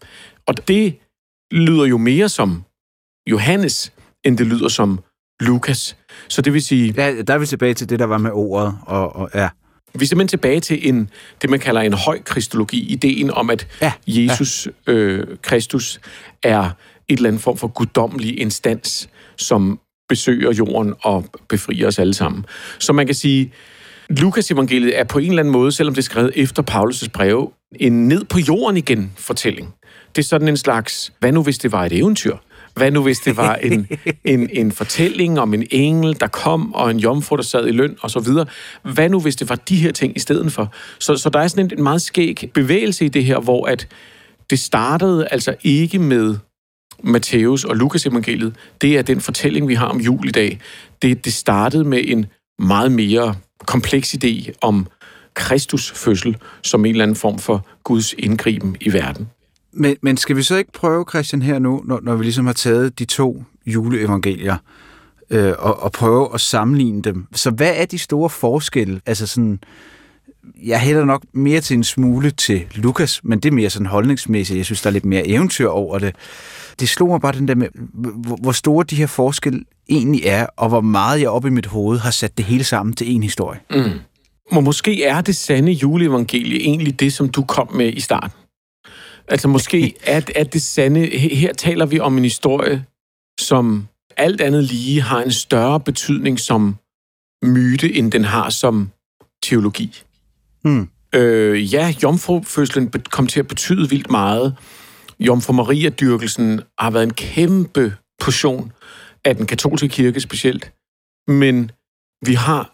Og 0.48 0.68
det 0.68 0.96
lyder 1.52 1.86
jo 1.86 1.98
mere 1.98 2.30
som 2.30 2.64
Johannes, 3.28 3.94
end 4.24 4.38
det 4.38 4.48
lyder 4.48 4.68
som 4.68 5.00
Lukas. 5.40 5.98
Så 6.30 6.42
det 6.42 6.54
vil 6.54 6.62
sige... 6.62 6.94
Ja, 6.98 7.22
der 7.22 7.34
er 7.34 7.38
vi 7.38 7.46
tilbage 7.46 7.74
til 7.74 7.90
det, 7.90 8.00
der 8.00 8.06
var 8.06 8.18
med 8.18 8.32
ordet. 8.34 8.78
Og, 8.82 9.16
og, 9.16 9.30
ja. 9.36 9.50
Vi 9.96 10.06
er 10.06 10.08
simpelthen 10.08 10.28
tilbage 10.28 10.60
til 10.60 10.90
en, 10.90 11.10
det, 11.42 11.50
man 11.50 11.60
kalder 11.60 11.82
en 11.82 11.94
høj 11.94 12.22
kristologi. 12.22 12.92
Ideen 12.92 13.32
om, 13.32 13.50
at 13.50 13.68
ja, 13.82 13.94
Jesus 14.08 14.68
ja. 14.88 14.94
Øh, 14.94 15.28
Kristus 15.42 16.00
er 16.44 16.70
et 17.08 17.18
eller 17.18 17.30
andet 17.30 17.42
form 17.42 17.58
for 17.58 17.68
guddommelig 17.68 18.40
instans, 18.40 19.10
som 19.38 19.80
besøger 20.10 20.54
jorden 20.54 20.94
og 21.02 21.26
befrier 21.50 21.88
os 21.88 22.00
alle 22.00 22.14
sammen. 22.14 22.46
Så 22.80 22.94
man 22.94 23.06
kan 23.06 23.16
sige, 23.16 23.54
Lukas 24.10 24.52
evangeliet 24.52 25.00
er 25.00 25.04
på 25.04 25.20
en 25.20 25.30
eller 25.30 25.40
anden 25.40 25.52
måde, 25.52 25.72
selvom 25.72 25.94
det 25.96 26.02
er 26.02 26.06
skrevet 26.06 26.32
efter 26.36 26.64
Paulus' 26.72 27.08
breve, 27.14 27.50
en 27.80 28.08
ned 28.08 28.24
på 28.24 28.40
jorden 28.40 28.78
igen 28.78 29.12
fortælling. 29.18 29.74
Det 30.16 30.22
er 30.22 30.28
sådan 30.28 30.48
en 30.48 30.58
slags, 30.58 31.14
hvad 31.20 31.32
nu 31.32 31.44
hvis 31.44 31.58
det 31.58 31.72
var 31.72 31.86
et 31.86 31.94
eventyr? 31.94 32.38
Hvad 32.76 32.92
nu 32.92 33.04
hvis 33.04 33.20
det 33.20 33.38
var 33.38 33.56
en, 33.56 33.88
en, 34.24 34.50
en 34.54 34.72
fortælling 34.72 35.40
om 35.40 35.54
en 35.54 35.68
engel, 35.72 36.20
der 36.20 36.28
kom, 36.28 36.74
og 36.74 36.92
en 36.92 37.00
jomfru, 37.00 37.36
der 37.36 37.44
sad 37.44 37.68
i 37.68 37.72
løn, 37.72 37.96
og 38.02 38.12
så 38.12 38.20
videre. 38.20 38.46
Hvad 38.84 39.10
nu 39.10 39.20
hvis 39.20 39.36
det 39.36 39.50
var 39.50 39.56
de 39.56 39.76
her 39.76 39.92
ting 39.92 40.16
i 40.16 40.20
stedet 40.20 40.54
for? 40.54 40.74
Så, 41.00 41.16
så 41.16 41.30
der 41.30 41.40
er 41.40 41.48
sådan 41.48 41.66
en, 41.66 41.78
en 41.78 41.84
meget 41.84 42.02
skæg 42.02 42.52
bevægelse 42.54 43.06
i 43.06 43.10
det 43.10 43.26
her, 43.26 43.40
hvor 43.40 43.66
at 43.66 43.88
det 44.50 44.60
startede 44.60 45.28
altså 45.28 45.56
ikke 45.64 46.00
med 46.00 46.36
Matthæus 47.04 47.64
og 47.66 47.76
Lukas 47.76 48.06
evangeliet. 48.06 48.56
Det 48.82 48.98
er 48.98 49.02
den 49.02 49.22
fortælling, 49.22 49.68
vi 49.68 49.74
har 49.74 49.86
om 49.86 50.00
jul 50.00 50.28
i 50.28 50.32
dag. 50.32 50.60
Det, 51.02 51.26
det 51.26 51.34
startede 51.34 51.84
med 51.84 52.02
en 52.04 52.26
meget 52.60 52.92
mere 52.92 53.36
kompleks 53.66 54.16
idé 54.16 54.52
om 54.62 54.88
Kristus 55.34 55.92
fødsel 55.92 56.38
som 56.64 56.86
en 56.86 56.92
eller 56.92 57.04
anden 57.04 57.16
form 57.16 57.40
for 57.40 57.68
Guds 57.84 58.14
indgriben 58.14 58.78
i 58.82 58.94
verden. 58.94 59.30
Men, 59.74 59.96
men 60.02 60.18
skal 60.18 60.36
vi 60.36 60.44
så 60.44 60.56
ikke 60.56 60.72
prøve, 60.72 61.06
Christian, 61.10 61.42
her 61.42 61.60
nu, 61.60 61.82
når, 61.86 62.00
når 62.04 62.16
vi 62.16 62.24
ligesom 62.24 62.46
har 62.46 62.54
taget 62.54 63.00
de 63.00 63.06
to 63.06 63.44
juleevangelier, 63.66 64.58
øh, 65.30 65.54
og, 65.60 65.84
og 65.84 65.92
prøve 65.92 66.30
at 66.34 66.42
sammenligne 66.42 67.02
dem. 67.02 67.28
Så 67.34 67.52
hvad 67.52 67.74
er 67.76 67.86
de 67.86 67.98
store 67.98 68.30
forskelle? 68.30 69.02
Altså 69.06 69.28
sådan, 69.28 69.60
jeg 70.64 70.80
hælder 70.80 71.06
nok 71.06 71.24
mere 71.34 71.62
til 71.62 71.78
en 71.78 71.84
smule 71.84 72.32
til 72.32 72.64
Lukas, 72.76 73.22
men 73.24 73.40
det 73.40 73.50
er 73.50 73.54
mere 73.54 73.70
sådan 73.70 73.86
holdningsmæssigt. 73.86 74.58
Jeg 74.58 74.66
synes, 74.66 74.82
der 74.82 74.90
er 74.90 74.92
lidt 74.92 75.06
mere 75.06 75.28
eventyr 75.28 75.68
over 75.68 76.00
det. 76.00 76.16
Det 76.80 76.90
slog 76.90 77.10
mig 77.10 77.22
bare 77.22 77.34
den 77.34 77.48
der 77.48 77.56
med, 77.56 77.68
hvor 78.42 78.52
store 78.52 78.86
de 78.90 78.96
her 78.96 79.08
forskelle 79.08 79.64
egentlig 79.90 80.22
er, 80.26 80.46
og 80.58 80.70
hvor 80.70 80.82
meget 80.82 81.22
jeg 81.22 81.30
op 81.30 81.46
i 81.46 81.50
mit 81.50 81.66
hoved 81.66 82.00
har 82.00 82.12
sat 82.12 82.38
det 82.38 82.46
hele 82.46 82.64
sammen 82.64 82.94
til 82.94 83.16
en 83.16 83.24
historie. 83.24 83.60
Mm. 83.72 84.00
Men 84.52 84.64
måske 84.64 85.04
er 85.04 85.22
det 85.22 85.36
sande 85.36 85.72
juleevangelie 85.72 86.60
egentlig 86.60 87.00
det, 87.00 87.14
som 87.14 87.30
du 87.30 87.44
kom 87.44 87.74
med 87.76 87.94
i 87.94 88.00
starten. 88.00 88.43
Altså 89.28 89.48
måske 89.48 89.94
er, 90.04 90.22
er 90.36 90.44
det 90.44 90.62
sande... 90.62 91.06
Her 91.18 91.54
taler 91.54 91.86
vi 91.86 92.00
om 92.00 92.18
en 92.18 92.24
historie, 92.24 92.86
som 93.40 93.88
alt 94.18 94.42
andet 94.42 94.64
lige 94.64 95.02
har 95.02 95.22
en 95.22 95.32
større 95.32 95.80
betydning 95.80 96.40
som 96.40 96.76
myte, 97.44 97.94
end 97.94 98.12
den 98.12 98.24
har 98.24 98.50
som 98.50 98.92
teologi. 99.44 100.04
Mm. 100.66 100.90
Øh, 101.16 101.74
ja, 101.74 101.94
jomfrufødslen 102.04 102.92
kom 103.12 103.28
til 103.28 103.40
at 103.40 103.48
betyde 103.48 103.90
vildt 103.90 104.12
meget. 104.12 104.56
Jomfru 105.20 105.54
Maria-dyrkelsen 105.54 106.62
har 106.80 106.92
været 106.92 107.04
en 107.04 107.14
kæmpe 107.14 107.96
portion 108.20 108.72
af 109.26 109.36
den 109.36 109.46
katolske 109.46 109.90
kirke 109.90 110.20
specielt. 110.20 110.72
Men 111.28 111.72
vi 112.26 112.34
har 112.34 112.74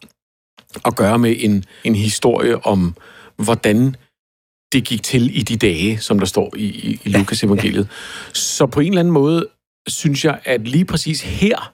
at 0.86 0.96
gøre 0.96 1.20
med 1.20 1.36
en, 1.40 1.64
en 1.84 1.96
historie 1.96 2.66
om, 2.66 2.96
hvordan 3.38 3.96
det 4.72 4.86
gik 4.86 5.04
til 5.04 5.38
i 5.40 5.44
de 5.44 5.58
dage, 5.58 6.00
som 6.00 6.20
der 6.20 6.26
står 6.26 6.54
i, 6.56 6.64
i, 6.64 7.02
i 7.04 7.10
Lukas 7.10 7.44
evangeliet. 7.44 7.88
Ja. 7.90 8.34
Så 8.34 8.66
på 8.66 8.80
en 8.80 8.88
eller 8.88 9.00
anden 9.00 9.14
måde 9.14 9.48
synes 9.88 10.26
jeg, 10.26 10.40
at 10.46 10.68
lige 10.68 10.86
præcis 10.86 11.22
her, 11.22 11.74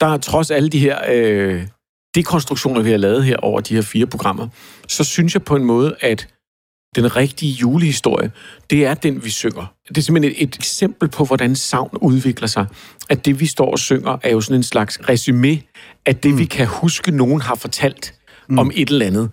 der 0.00 0.06
er 0.06 0.18
trods 0.18 0.50
alle 0.50 0.68
de 0.68 0.78
her 0.78 0.98
øh, 1.08 1.66
dekonstruktioner, 2.14 2.82
vi 2.82 2.90
har 2.90 2.96
lavet 2.96 3.24
her 3.24 3.36
over 3.36 3.60
de 3.60 3.74
her 3.74 3.82
fire 3.82 4.06
programmer, 4.06 4.48
så 4.88 5.04
synes 5.04 5.34
jeg 5.34 5.42
på 5.42 5.56
en 5.56 5.64
måde, 5.64 5.96
at 6.00 6.28
den 6.96 7.16
rigtige 7.16 7.52
julehistorie, 7.52 8.32
det 8.70 8.86
er 8.86 8.94
den, 8.94 9.24
vi 9.24 9.30
synger. 9.30 9.74
Det 9.88 9.98
er 9.98 10.02
simpelthen 10.02 10.32
et, 10.32 10.42
et 10.42 10.54
eksempel 10.54 11.08
på, 11.08 11.24
hvordan 11.24 11.56
savn 11.56 11.98
udvikler 12.00 12.48
sig. 12.48 12.66
At 13.08 13.26
det, 13.26 13.40
vi 13.40 13.46
står 13.46 13.70
og 13.70 13.78
synger, 13.78 14.18
er 14.22 14.30
jo 14.30 14.40
sådan 14.40 14.56
en 14.56 14.62
slags 14.62 14.98
resume 15.08 15.60
af 16.06 16.16
det, 16.16 16.30
mm. 16.30 16.38
vi 16.38 16.44
kan 16.44 16.66
huske, 16.66 17.10
nogen 17.10 17.40
har 17.40 17.54
fortalt 17.54 18.14
mm. 18.48 18.58
om 18.58 18.70
et 18.74 18.88
eller 18.88 19.06
andet. 19.06 19.30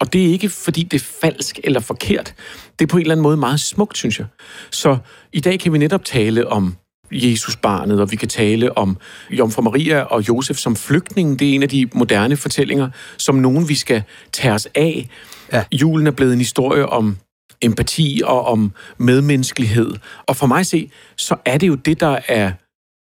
Og 0.00 0.12
det 0.12 0.26
er 0.26 0.32
ikke, 0.32 0.48
fordi 0.48 0.82
det 0.82 1.00
er 1.00 1.04
falsk 1.20 1.60
eller 1.64 1.80
forkert. 1.80 2.34
Det 2.78 2.84
er 2.84 2.86
på 2.86 2.96
en 2.96 3.00
eller 3.00 3.14
anden 3.14 3.22
måde 3.22 3.36
meget 3.36 3.60
smukt, 3.60 3.98
synes 3.98 4.18
jeg. 4.18 4.26
Så 4.70 4.98
i 5.32 5.40
dag 5.40 5.60
kan 5.60 5.72
vi 5.72 5.78
netop 5.78 6.04
tale 6.04 6.48
om 6.48 6.76
Jesus 7.12 7.56
barnet, 7.56 8.00
og 8.00 8.10
vi 8.10 8.16
kan 8.16 8.28
tale 8.28 8.78
om 8.78 8.96
Jomfru 9.30 9.62
Maria 9.62 10.00
og 10.00 10.28
Josef 10.28 10.56
som 10.56 10.76
flygtning. 10.76 11.38
Det 11.38 11.50
er 11.50 11.54
en 11.54 11.62
af 11.62 11.68
de 11.68 11.88
moderne 11.94 12.36
fortællinger, 12.36 12.90
som 13.18 13.34
nogen 13.34 13.68
vi 13.68 13.74
skal 13.74 14.02
tage 14.32 14.54
os 14.54 14.68
af. 14.74 15.08
Ja. 15.52 15.64
Julen 15.72 16.06
er 16.06 16.10
blevet 16.10 16.32
en 16.32 16.38
historie 16.38 16.86
om 16.86 17.16
empati 17.62 18.22
og 18.24 18.46
om 18.46 18.72
medmenneskelighed. 18.98 19.92
Og 20.26 20.36
for 20.36 20.46
mig 20.46 20.60
at 20.60 20.66
se, 20.66 20.90
så 21.16 21.36
er 21.44 21.58
det 21.58 21.68
jo 21.68 21.74
det, 21.74 22.00
der 22.00 22.18
er 22.28 22.52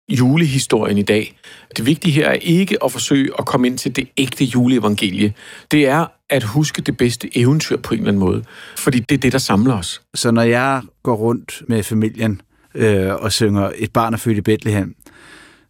julehistorien 0.09 0.99
i 0.99 1.03
dag. 1.03 1.39
Det 1.77 1.87
vigtige 1.87 2.13
her 2.13 2.29
er 2.29 2.33
ikke 2.33 2.85
at 2.85 2.93
forsøge 2.93 3.31
at 3.39 3.47
komme 3.47 3.67
ind 3.67 3.79
til 3.79 3.97
det 3.97 4.09
ægte 4.17 4.45
juleevangelie. 4.45 5.35
Det 5.71 5.89
er 5.89 6.07
at 6.31 6.43
huske 6.43 6.83
det 6.83 6.97
bedste 6.97 7.39
eventyr 7.39 7.77
på 7.77 7.95
en 7.95 8.01
eller 8.01 8.09
anden 8.09 8.21
måde. 8.21 8.45
Fordi 8.79 9.01
det 9.01 9.15
er 9.15 9.19
det, 9.19 9.33
der 9.33 9.39
samler 9.39 9.75
os. 9.75 10.03
Så 10.15 10.31
når 10.31 10.43
jeg 10.43 10.83
går 11.03 11.15
rundt 11.15 11.63
med 11.69 11.83
familien 11.83 12.41
øh, 12.75 13.15
og 13.15 13.33
synger 13.33 13.71
Et 13.77 13.93
barn 13.93 14.15
er 14.15 14.19
født 14.19 14.39
i 14.39 14.41
Bethlehem, 14.41 14.95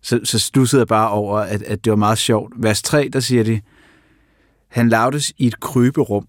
så, 0.02 0.20
så 0.24 0.38
stussede 0.38 0.80
jeg 0.80 0.86
bare 0.86 1.10
over, 1.10 1.38
at, 1.38 1.62
at 1.62 1.84
det 1.84 1.90
var 1.90 1.96
meget 1.96 2.18
sjovt. 2.18 2.52
Vers 2.56 2.82
3, 2.82 3.08
der 3.12 3.20
siger 3.20 3.42
de, 3.44 3.60
han 4.70 4.88
lavtes 4.88 5.32
i 5.38 5.46
et 5.46 5.60
kryberum. 5.60 6.28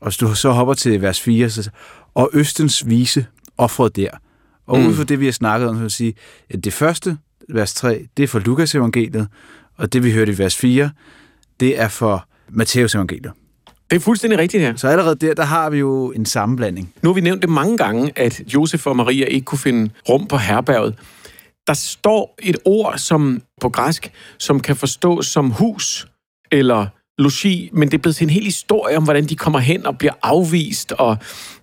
Og 0.00 0.06
hvis 0.06 0.16
du 0.16 0.34
så 0.34 0.50
hopper 0.50 0.74
til 0.74 1.02
vers 1.02 1.20
4, 1.20 1.50
så, 1.50 1.70
og 2.14 2.30
Østens 2.32 2.88
vise 2.88 3.26
offret 3.58 3.96
der. 3.96 4.10
Og 4.66 4.78
mm. 4.78 4.86
ud 4.86 4.94
fra 4.94 5.04
det, 5.04 5.20
vi 5.20 5.24
har 5.24 5.32
snakket 5.32 5.68
om, 5.68 5.74
så 5.74 5.78
vil 5.78 5.84
jeg 5.84 5.90
sige, 5.90 6.14
at 6.50 6.64
det 6.64 6.72
første, 6.72 7.18
vers 7.48 7.74
3, 7.74 8.06
det 8.16 8.22
er 8.22 8.26
for 8.26 8.38
Lukas 8.38 8.74
evangeliet, 8.74 9.28
og 9.76 9.92
det, 9.92 10.04
vi 10.04 10.12
hørte 10.12 10.32
i 10.32 10.38
vers 10.38 10.56
4, 10.56 10.90
det 11.60 11.80
er 11.80 11.88
for 11.88 12.28
Matteus 12.48 12.94
evangeliet. 12.94 13.32
Det 13.90 13.96
er 13.96 14.00
fuldstændig 14.00 14.38
rigtigt 14.38 14.62
her. 14.62 14.76
Så 14.76 14.88
allerede 14.88 15.14
der, 15.14 15.34
der 15.34 15.44
har 15.44 15.70
vi 15.70 15.78
jo 15.78 16.12
en 16.12 16.26
sammenblanding. 16.26 16.94
Nu 17.02 17.08
har 17.08 17.14
vi 17.14 17.20
nævnt 17.20 17.42
det 17.42 17.50
mange 17.50 17.76
gange, 17.76 18.12
at 18.16 18.54
Josef 18.54 18.86
og 18.86 18.96
Maria 18.96 19.24
ikke 19.24 19.44
kunne 19.44 19.58
finde 19.58 19.90
rum 20.08 20.26
på 20.26 20.36
herberget. 20.36 20.98
Der 21.66 21.74
står 21.74 22.34
et 22.42 22.56
ord 22.64 22.98
som 22.98 23.42
på 23.60 23.68
græsk, 23.68 24.12
som 24.38 24.60
kan 24.60 24.76
forstås 24.76 25.26
som 25.26 25.50
hus 25.50 26.08
eller 26.52 26.86
logi, 27.18 27.70
men 27.72 27.88
det 27.88 27.94
er 27.94 27.98
blevet 27.98 28.16
til 28.16 28.24
en 28.24 28.30
hel 28.30 28.44
historie 28.44 28.96
om, 28.96 29.04
hvordan 29.04 29.24
de 29.24 29.36
kommer 29.36 29.58
hen 29.58 29.86
og 29.86 29.98
bliver 29.98 30.12
afvist, 30.22 30.92
og 30.92 31.16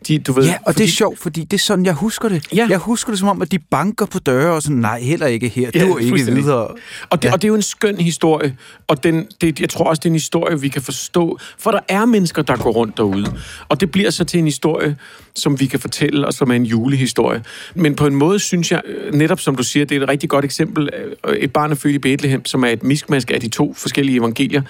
de, 0.08 0.20
du 0.20 0.34
ved... 0.34 0.44
Ja, 0.44 0.54
og 0.54 0.60
fordi... 0.66 0.84
det 0.84 0.90
er 0.90 0.96
sjovt, 0.96 1.20
fordi 1.20 1.44
det 1.44 1.54
er 1.54 1.62
sådan, 1.62 1.86
jeg 1.86 1.94
husker 1.94 2.30
det. 2.30 2.48
Ja. 2.56 2.68
Jeg 2.70 2.78
husker 2.78 3.12
det 3.12 3.20
som 3.20 3.28
om, 3.28 3.42
at 3.42 3.52
de 3.52 3.60
banker 3.60 4.06
på 4.06 4.20
døre 4.20 4.54
og 4.54 4.62
sådan, 4.62 4.78
nej, 4.78 5.00
heller 5.02 5.28
ikke 5.28 5.48
her, 5.48 5.70
ja, 5.76 5.86
du 5.86 5.94
er 5.94 6.00
ikke 6.00 6.16
videre. 6.16 6.68
Og 7.10 7.22
det, 7.22 7.28
ja. 7.28 7.34
og 7.34 7.42
det 7.42 7.48
er 7.48 7.50
jo 7.50 7.56
en 7.56 7.62
skøn 7.62 7.98
historie, 7.98 8.58
og 8.88 9.04
den, 9.04 9.28
det, 9.42 9.60
jeg 9.60 9.70
tror 9.70 9.86
også, 9.86 10.00
det 10.00 10.06
er 10.06 10.10
en 10.10 10.16
historie, 10.16 10.62
vi 10.62 10.68
kan 10.68 10.82
forstå, 10.82 11.40
for 11.58 11.72
der 11.72 11.80
er 11.88 12.06
mennesker, 12.06 12.42
der 12.42 12.58
går 12.58 12.72
rundt 12.72 12.98
derude, 12.98 13.34
og 13.70 13.82
det 13.82 13.92
bliver 13.92 14.10
så 14.10 14.24
til 14.24 14.38
en 14.40 14.46
historie, 14.46 14.98
som 15.36 15.60
vi 15.60 15.66
kan 15.66 15.80
fortælle, 15.80 16.28
og 16.28 16.34
som 16.34 16.52
er 16.52 16.56
en 16.56 16.66
julehistorie. 16.66 17.44
Men 17.76 17.96
på 17.96 18.08
en 18.08 18.16
måde 18.16 18.40
synes 18.40 18.72
jeg, 18.72 18.82
netop 19.14 19.40
som 19.40 19.56
du 19.56 19.64
siger, 19.64 19.86
det 19.86 19.98
er 19.98 20.02
et 20.02 20.10
rigtig 20.10 20.30
godt 20.30 20.46
eksempel, 20.46 20.90
et 21.38 21.54
barn 21.54 21.72
er 21.72 21.76
født 21.76 21.96
i 21.96 22.00
Bethlehem, 22.00 22.46
som 22.46 22.64
er 22.64 22.68
et 22.68 22.84
miskmask 22.84 23.32
af 23.32 23.42
de 23.42 23.48
to 23.48 23.74
forskellige 23.74 24.18
evangelier, 24.18 24.62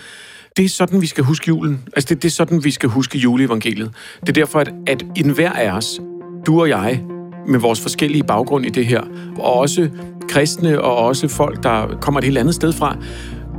det 0.59 0.65
er 0.65 0.69
sådan, 0.69 1.01
vi 1.01 1.07
skal 1.07 1.23
huske 1.23 1.47
julen. 1.47 1.79
Altså, 1.95 2.07
det, 2.13 2.23
det 2.23 2.29
er 2.29 2.31
sådan, 2.31 2.63
vi 2.63 2.71
skal 2.71 2.89
huske 2.89 3.17
juleevangeliet. 3.17 3.91
Det 4.21 4.29
er 4.29 4.33
derfor, 4.33 4.59
at, 4.59 4.71
at 4.87 5.05
enhver 5.15 5.51
af 5.51 5.71
os, 5.71 5.99
du 6.45 6.61
og 6.61 6.69
jeg, 6.69 7.03
med 7.47 7.59
vores 7.59 7.81
forskellige 7.81 8.23
baggrund 8.23 8.65
i 8.65 8.69
det 8.69 8.85
her, 8.85 9.01
og 9.37 9.53
også 9.53 9.89
kristne, 10.29 10.81
og 10.81 10.97
også 10.97 11.27
folk, 11.27 11.63
der 11.63 11.97
kommer 12.01 12.17
et 12.19 12.23
helt 12.23 12.37
andet 12.37 12.55
sted 12.55 12.73
fra, 12.73 12.97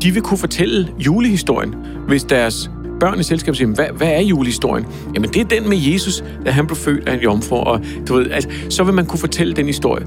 de 0.03 0.11
vil 0.11 0.23
kunne 0.23 0.39
fortælle 0.39 0.89
julehistorien, 0.99 1.75
hvis 2.09 2.25
deres 2.25 2.71
børn 3.01 3.21
i 3.21 3.23
selskab 3.23 3.57
siger, 3.57 3.69
hvad, 3.69 3.87
hvad 3.97 4.09
er 4.09 4.21
julehistorien? 4.21 4.87
Jamen, 5.15 5.31
det 5.31 5.41
er 5.41 5.61
den 5.61 5.69
med 5.69 5.79
Jesus, 5.79 6.25
da 6.47 6.51
han 6.51 6.67
blev 6.67 6.77
født 6.77 7.09
af 7.09 7.15
en 7.15 7.21
jomfru, 7.21 7.57
og 7.57 7.81
du 8.09 8.15
ved, 8.15 8.31
altså, 8.31 8.49
så 8.69 8.85
vil 8.85 8.95
man 8.95 9.07
kunne 9.07 9.19
fortælle 9.19 9.53
den 9.53 9.67
historie. 9.67 10.07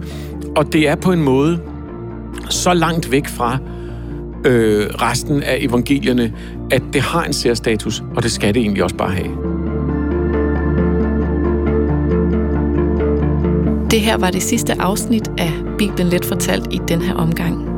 Og 0.55 0.73
det 0.73 0.87
er 0.87 0.95
på 0.95 1.11
en 1.11 1.21
måde 1.21 1.59
så 2.49 2.73
langt 2.73 3.11
væk 3.11 3.27
fra, 3.27 3.59
øh, 4.45 4.85
resten 4.87 5.43
af 5.43 5.57
evangelierne, 5.61 6.33
at 6.73 6.83
det 6.93 7.01
har 7.01 7.23
en 7.23 7.33
særstatus, 7.33 8.03
og 8.15 8.23
det 8.23 8.31
skal 8.31 8.53
det 8.53 8.61
egentlig 8.61 8.83
også 8.83 8.95
bare 8.95 9.11
have. 9.11 9.29
Det 13.91 14.01
her 14.01 14.17
var 14.17 14.29
det 14.29 14.43
sidste 14.43 14.81
afsnit 14.81 15.31
af 15.37 15.51
Bibelen 15.77 16.07
Let 16.07 16.25
Fortalt 16.25 16.67
i 16.71 16.79
den 16.87 17.01
her 17.01 17.13
omgang. 17.13 17.69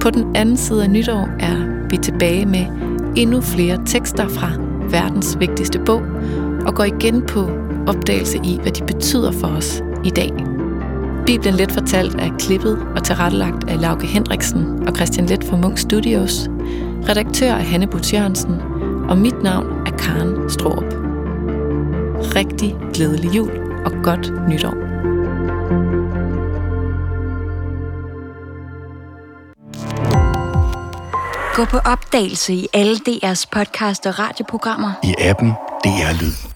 På 0.00 0.10
den 0.10 0.36
anden 0.36 0.56
side 0.56 0.82
af 0.82 0.90
nytår 0.90 1.28
er 1.40 1.88
vi 1.90 1.96
tilbage 1.96 2.46
med 2.46 2.66
endnu 3.16 3.40
flere 3.40 3.78
tekster 3.86 4.28
fra 4.28 4.50
verdens 4.90 5.36
vigtigste 5.40 5.78
bog, 5.78 6.02
og 6.66 6.74
går 6.74 6.84
igen 6.84 7.22
på 7.22 7.50
opdagelse 7.86 8.38
i, 8.44 8.58
hvad 8.62 8.72
de 8.72 8.84
betyder 8.94 9.32
for 9.32 9.46
os 9.46 9.82
i 10.04 10.10
dag. 10.10 10.32
Bibelen 11.26 11.54
Let 11.54 11.72
fortalt 11.72 12.14
er 12.14 12.36
klippet 12.38 12.78
og 12.96 13.04
tilrettelagt 13.04 13.70
af 13.70 13.80
Lauke 13.80 14.06
Hendriksen 14.06 14.88
og 14.88 14.96
Christian 14.96 15.26
Let 15.26 15.44
fra 15.44 15.56
Munk 15.56 15.78
Studios. 15.78 16.48
Redaktør 17.08 17.46
er 17.52 17.62
Hanne 17.62 17.86
Butz 17.86 18.12
Jørgensen, 18.12 18.60
og 19.08 19.18
mit 19.18 19.42
navn 19.42 19.86
er 19.86 19.90
Karen 19.90 20.50
Stroop. 20.50 20.84
Rigtig 22.36 22.76
glædelig 22.94 23.36
jul 23.36 23.50
og 23.84 23.92
godt 24.02 24.48
nytår. 24.48 24.74
Gå 31.54 31.64
på 31.64 31.78
opdagelse 31.78 32.54
i 32.54 32.68
alle 32.72 32.96
DR's 32.96 33.44
podcast 33.52 34.06
og 34.06 34.18
radioprogrammer. 34.18 34.92
I 35.02 35.14
appen 35.18 35.48
DR 35.84 36.22
Lyd. 36.22 36.53